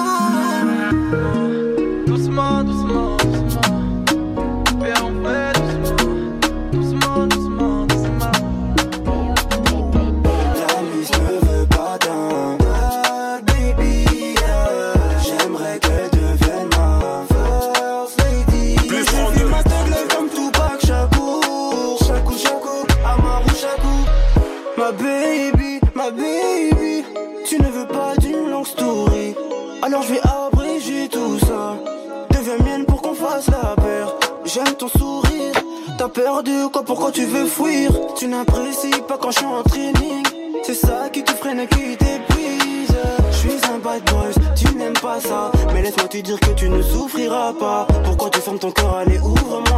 pas 39.10 39.18
quand 39.18 39.32
je 39.32 39.38
suis 39.38 39.46
en 39.46 39.64
training. 39.64 40.24
C'est 40.62 40.76
ça 40.76 41.10
qui 41.12 41.24
te 41.24 41.32
freine 41.32 41.62
et 41.62 41.68
qui 41.68 41.98
t'épuise. 41.98 42.96
Je 43.32 43.38
suis 43.38 43.60
un 43.74 43.80
bad 43.80 44.04
boy, 44.12 44.32
tu 44.56 44.76
n'aimes 44.76 44.94
pas 44.94 45.20
ça. 45.20 45.52
Mais 45.74 45.82
laisse-moi 45.82 46.08
te 46.08 46.18
dire 46.18 46.40
que 46.40 46.52
tu 46.52 46.70
ne 46.70 46.82
souffriras 46.84 47.54
pas. 47.54 47.88
Pourquoi 48.04 48.30
tu 48.30 48.40
fermes 48.40 48.60
ton 48.60 48.72
cœur, 48.72 48.98
allez, 48.98 49.18
ouvre-moi. 49.18 49.69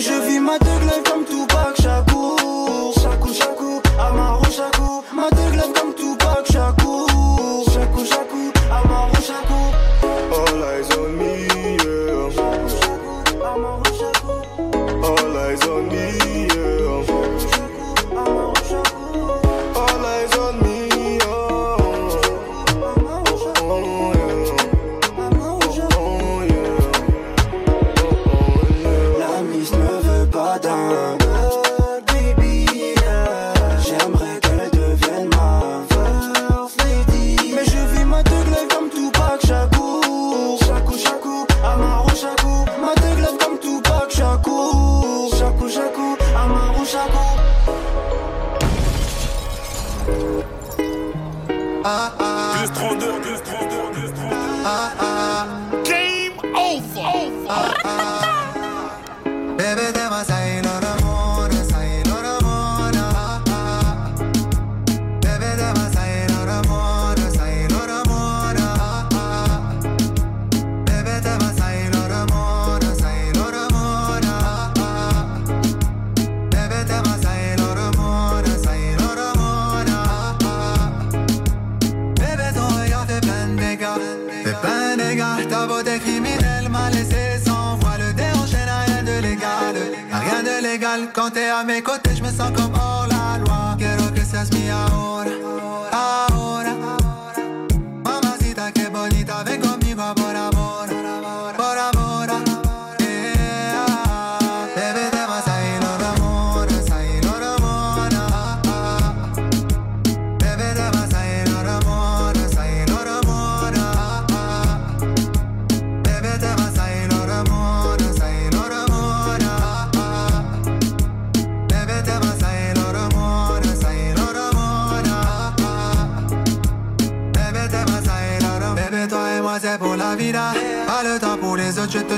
je 0.00 0.20
vis 0.26 0.40
ma 0.40 0.58
teugle 0.58 1.17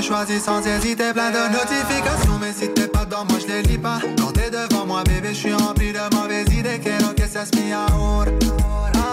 te 0.01 0.07
choisis 0.07 0.43
sans 0.43 0.65
hésiter. 0.65 1.13
Plein 1.13 1.31
de 1.31 1.51
notifications, 1.53 2.37
mais 2.39 2.53
si 2.53 2.69
t'es 2.73 2.87
pas 2.87 3.05
dedans, 3.05 3.25
moi 3.29 3.37
je 3.39 3.47
les 3.47 3.61
lis 3.63 3.77
pas. 3.77 3.99
Quand 4.17 4.31
t'es 4.31 4.49
devant 4.49 4.85
moi, 4.85 5.03
bébé, 5.03 5.29
je 5.29 5.39
suis 5.39 5.53
rempli 5.53 5.93
de 5.93 6.15
mauvaises 6.15 6.51
idées. 6.53 6.79
Quiero 6.79 7.13
que 7.13 7.27
seas 7.27 7.49
mi 7.55 7.71
ahora. 7.71 8.31
Ahora. 8.63 9.10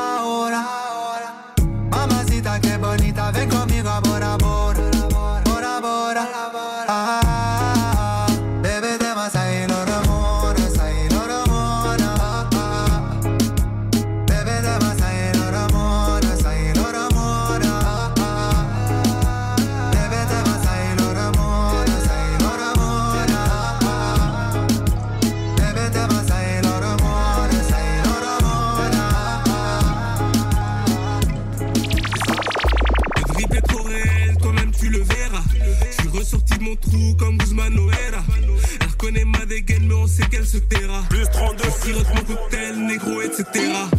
Yeah. 43.59 43.98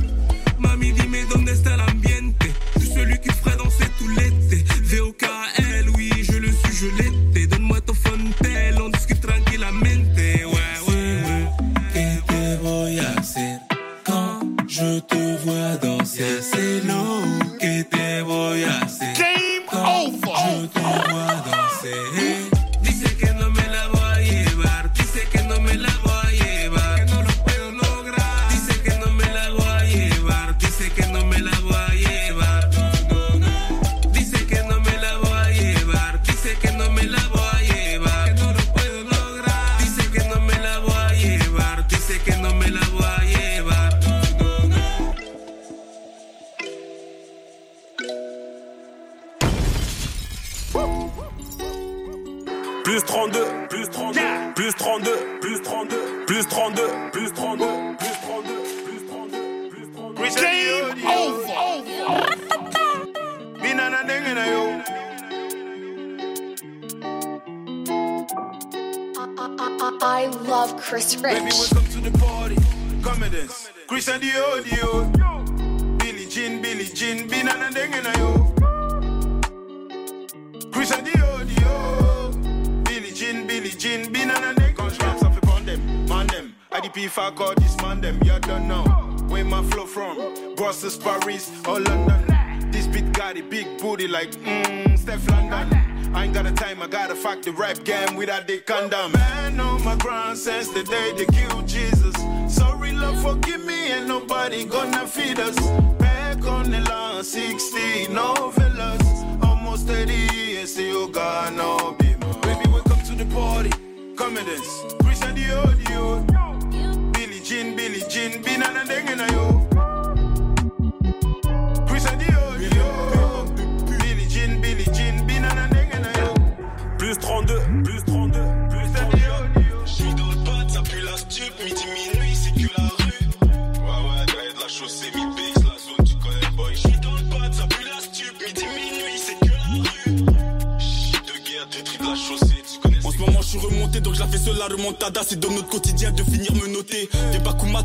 C'est 145.30 145.39
dans 145.39 145.51
notre 145.51 145.70
quotidien 145.70 146.12
de 146.12 146.24
finir 146.24 146.53
me 146.53 146.68
noter. 146.68 147.10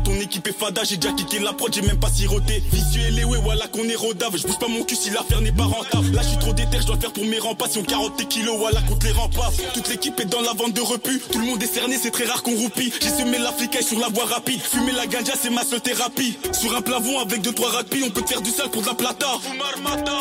Ton 0.03 0.13
équipe 0.19 0.47
est 0.47 0.57
fada. 0.57 0.83
J'ai 0.83 0.97
déjà 0.97 1.13
kické 1.13 1.39
la 1.39 1.53
prod, 1.53 1.73
j'ai 1.73 1.81
même 1.81 1.99
pas 1.99 2.09
siroté. 2.09 2.61
Visuel 2.71 3.19
et 3.19 3.23
ouais, 3.23 3.39
voilà 3.41 3.67
qu'on 3.67 3.87
est 3.87 3.95
rodave. 3.95 4.35
Je 4.37 4.45
bouge 4.45 4.59
pas 4.59 4.67
mon 4.67 4.83
cul 4.83 4.95
si 4.95 5.09
l'affaire 5.09 5.41
n'est 5.41 5.51
pas 5.51 5.63
rentable. 5.63 6.11
Là, 6.13 6.21
je 6.21 6.29
suis 6.29 6.37
trop 6.37 6.53
déter, 6.53 6.77
je 6.81 6.85
dois 6.87 6.97
faire 6.97 7.11
pour 7.11 7.25
mes 7.25 7.39
remparts. 7.39 7.69
Si 7.69 7.77
on 7.77 7.83
40 7.83 8.27
kilos, 8.27 8.57
voilà 8.57 8.81
contre 8.81 9.05
les 9.05 9.11
remparts. 9.11 9.51
Toute 9.73 9.89
l'équipe 9.89 10.19
est 10.19 10.25
dans 10.25 10.41
la 10.41 10.53
vente 10.53 10.73
de 10.73 10.81
repu. 10.81 11.21
Tout 11.31 11.39
le 11.39 11.45
monde 11.45 11.61
est 11.63 11.73
cerné, 11.73 11.97
c'est 12.01 12.11
très 12.11 12.25
rare 12.25 12.43
qu'on 12.43 12.55
roupie. 12.55 12.91
J'ai 13.01 13.09
semé 13.09 13.37
l'Africaine 13.37 13.83
sur 13.83 13.99
la 13.99 14.09
voie 14.09 14.25
rapide. 14.25 14.61
Fumer 14.61 14.91
la 14.91 15.07
ganja, 15.07 15.33
c'est 15.41 15.49
ma 15.49 15.63
seule 15.63 15.81
thérapie. 15.81 16.37
Sur 16.51 16.75
un 16.75 16.81
plavon 16.81 17.19
avec 17.19 17.41
deux 17.41 17.53
trois 17.53 17.71
rapides, 17.71 18.03
on 18.05 18.09
peut 18.09 18.21
te 18.21 18.29
faire 18.29 18.41
du 18.41 18.51
sale 18.51 18.69
pour 18.69 18.81
de 18.81 18.87
la 18.87 18.93
plata. 18.93 19.27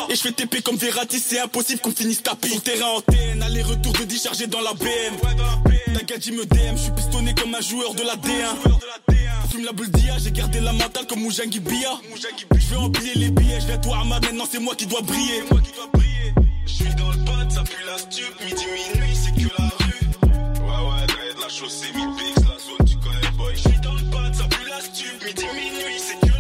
Et 0.09 0.15
je 0.15 0.21
fais 0.21 0.33
TP 0.33 0.63
comme 0.63 0.77
Verratti, 0.77 1.19
c'est 1.19 1.41
impossible 1.41 1.81
qu'on 1.81 1.93
finisse 1.93 2.23
tapis. 2.23 2.51
Sur 2.51 2.63
terrain 2.63 2.89
antenne, 2.97 3.43
aller-retour 3.43 3.93
de 3.93 4.05
décharger 4.05 4.47
dans 4.47 4.61
la 4.61 4.73
BM. 4.75 5.17
Ta 5.95 6.03
gadji 6.03 6.33
me 6.33 6.45
DM, 6.45 6.77
je 6.77 6.83
suis 6.83 6.93
pistonné 6.93 7.35
comme 7.35 7.55
un 7.55 7.61
joueur 7.61 7.95
de 7.95 8.03
la 8.03 8.17
D1. 8.17 9.34
La 9.63 9.71
j'ai 10.19 10.33
gardé 10.33 10.59
la 10.59 10.73
mentale 10.73 11.07
comme 11.07 11.21
Moujangi 11.21 11.61
Bia. 11.61 12.01
Je 12.17 12.71
vais 12.71 12.77
empiler 12.77 13.13
les 13.15 13.31
billets, 13.31 13.61
je 13.61 13.67
vais 13.69 13.75
à 13.75 13.79
toi 13.79 13.99
Ahmad, 14.01 14.25
maintenant 14.25 14.47
c'est 14.51 14.59
moi 14.59 14.75
qui 14.75 14.87
dois 14.87 15.01
briller. 15.01 15.45
Je 16.67 16.73
suis 16.73 16.95
dans 16.97 17.13
le 17.13 17.19
pad, 17.25 17.53
ça 17.53 17.63
pue 17.63 17.85
la 17.87 17.97
stup, 17.99 18.35
midi 18.45 18.65
minuit, 18.65 19.15
c'est 19.15 19.33
que 19.33 19.49
la 19.57 19.69
rue. 19.79 20.07
Ouais, 20.61 20.91
ouais, 20.91 21.07
de 21.07 21.41
la 21.41 21.49
chaussée, 21.49 21.87
mi 21.95 22.03
la 22.03 22.59
zone, 22.59 22.87
tu 22.87 22.97
connais 22.97 23.31
boy. 23.37 23.55
Je 23.55 23.61
suis 23.61 23.81
dans 23.81 23.95
le 23.95 24.03
pad, 24.11 24.35
ça 24.35 24.45
pue 24.45 24.69
la 24.69 24.81
stup, 24.81 25.25
midi 25.25 25.45
minuit, 25.55 25.99
c'est 25.99 26.27
que 26.27 26.34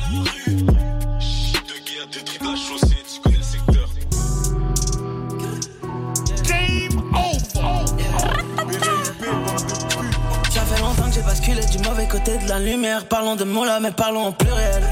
du 11.76 11.88
mauvais 11.88 12.06
côté 12.06 12.36
de 12.38 12.48
la 12.48 12.58
lumière. 12.58 13.04
Parlons 13.06 13.36
de 13.36 13.44
mots 13.44 13.64
là, 13.64 13.80
mais 13.80 13.90
parlons 13.90 14.28
au 14.28 14.32
pluriel. 14.32 14.82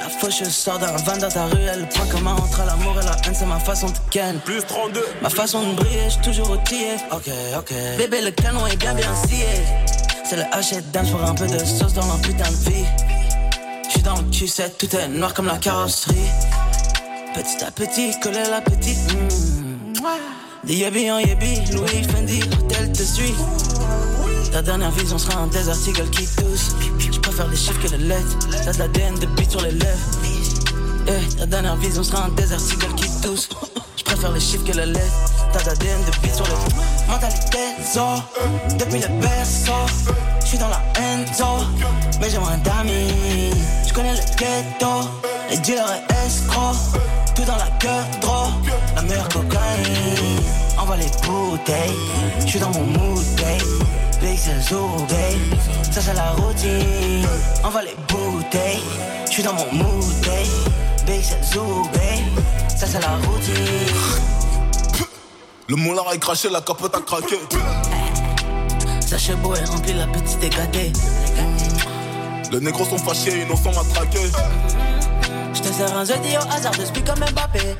La 0.00 0.08
faucheuse 0.08 0.54
sort 0.54 0.78
d'un 0.78 0.94
van 0.96 1.16
dans 1.16 1.28
ta 1.28 1.44
ruelle. 1.46 1.80
Le 1.80 1.86
point 1.86 2.06
commun 2.06 2.34
entre 2.34 2.64
l'amour 2.66 2.96
et 3.00 3.04
la 3.04 3.16
haine, 3.24 3.34
c'est 3.34 3.46
ma 3.46 3.58
façon 3.58 3.86
de 3.86 3.98
ken. 4.10 4.38
Plus 4.44 4.62
32. 4.66 5.04
Ma 5.22 5.30
façon 5.30 5.62
de 5.62 5.74
briller, 5.74 6.08
j'suis 6.08 6.20
toujours 6.20 6.50
outillé. 6.50 6.96
Ok, 7.12 7.30
ok. 7.58 7.72
Bébé, 7.98 8.20
le 8.22 8.30
canon 8.30 8.66
est 8.66 8.76
bien 8.76 8.94
bien 8.94 9.14
scié. 9.14 9.46
C'est 10.24 10.36
le 10.36 10.44
hachette 10.52 10.90
dance 10.90 11.10
pour 11.10 11.24
un 11.24 11.34
peu 11.34 11.46
de 11.46 11.58
sauce 11.58 11.94
dans 11.94 12.06
leur 12.06 12.20
putain 12.20 12.50
de 12.50 12.70
vie. 12.70 12.84
J'suis 13.88 14.02
dans 14.02 14.16
le 14.16 14.24
Q7, 14.24 14.76
tout 14.78 14.94
est 14.96 15.08
noir 15.08 15.32
comme 15.32 15.46
la 15.46 15.56
carrosserie. 15.56 16.16
Petit 17.34 17.64
à 17.64 17.70
petit, 17.70 18.18
coller 18.20 18.44
la 18.50 18.60
petite. 18.60 18.98
mm. 19.14 19.58
Des 20.64 21.10
en 21.10 21.18
Louis 21.20 22.02
Fendi, 22.04 22.42
hôtel 22.60 22.92
te 22.92 23.02
suit. 23.02 23.34
Ta 24.52 24.62
dernière 24.62 24.90
vision 24.90 25.18
sera 25.18 25.40
un 25.40 25.46
désert 25.46 25.76
eagle 25.86 26.08
qui 26.10 26.26
tousse. 26.26 26.74
Je 26.98 27.18
préfère 27.20 27.48
les 27.48 27.56
chiffres 27.56 27.80
que 27.82 27.88
les 27.88 27.98
lettres. 27.98 28.38
T'as 28.64 28.72
de 28.72 28.78
l'ADN 28.78 29.14
de 29.18 29.26
beat 29.26 29.50
sur 29.50 29.60
les 29.60 29.72
lèvres. 29.72 30.08
Eh, 31.06 31.38
la 31.38 31.46
dernière 31.46 31.76
vision 31.76 32.02
sera 32.02 32.24
un 32.24 32.28
désert 32.30 32.60
cigale 32.60 32.94
qui 32.94 33.08
tousse. 33.22 33.48
J'préfère 33.96 34.32
les 34.32 34.40
chiffres 34.40 34.64
que 34.64 34.76
la 34.76 34.86
lettre. 34.86 35.28
T'as 35.52 35.62
d'ADN 35.62 36.00
de 36.04 36.10
bite 36.22 36.34
sur 36.34 36.44
le 36.46 37.10
mentalité 37.10 37.58
zo. 37.82 38.06
Depuis 38.78 39.00
le 39.00 39.08
berceau, 39.20 39.86
j'suis 40.44 40.58
dans 40.58 40.68
la 40.68 40.82
enzo. 41.00 41.64
Mais 42.20 42.28
j'ai 42.30 42.38
moins 42.38 42.58
d'amis. 42.58 43.52
J'connais 43.86 44.14
le 44.14 44.36
ghetto, 44.36 45.08
les 45.50 45.58
dealers 45.58 46.02
et 46.10 46.26
escrocs. 46.26 47.00
Tout 47.34 47.44
dans 47.44 47.56
la 47.56 47.70
queue, 47.78 48.18
trop. 48.20 48.50
La 48.96 49.02
meilleure 49.02 49.28
cocaïne. 49.28 50.42
Envoie 50.78 50.96
les 50.96 51.10
bouteilles, 51.26 51.96
j'suis 52.46 52.60
dans 52.60 52.70
mon 52.70 52.84
mood, 52.84 53.24
c'est 54.38 54.74
babe. 54.74 55.58
Ça 55.90 56.00
c'est 56.00 56.14
la 56.14 56.30
routine. 56.32 57.26
Envoie 57.64 57.82
les 57.82 57.96
bouteilles, 58.08 58.82
j'suis 59.28 59.42
dans 59.42 59.52
mon 59.54 59.72
mood. 59.72 60.04
Big 61.06 61.22
c'est 61.22 61.58
babe. 61.58 62.44
Ça 62.76 62.86
c'est 62.86 63.00
la 63.00 63.16
routine. 63.16 63.94
Le 65.68 65.76
moulin 65.76 66.02
a 66.10 66.16
craché, 66.16 66.48
la 66.48 66.60
capote 66.60 66.94
a 66.94 67.00
craqué. 67.00 67.38
Sachez 69.00 69.34
beau 69.34 69.54
et 69.54 69.64
rempli, 69.64 69.92
la 69.92 70.06
petite 70.06 70.42
est 70.42 70.48
gâtée. 70.48 70.92
Les 72.50 72.60
négros 72.60 72.84
sont 72.84 72.98
fâchés, 72.98 73.42
innocents 73.42 73.72
matraqués. 73.74 74.30
J'te 75.52 75.72
sers 75.72 75.96
un 75.96 76.04
jeudi 76.04 76.36
au 76.36 76.52
hasard, 76.52 76.72
je 76.72 76.84
suis 76.84 77.04
comme 77.04 77.18
Mbappé. 77.18 77.76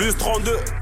Plus 0.00 0.16
32, 0.16 0.79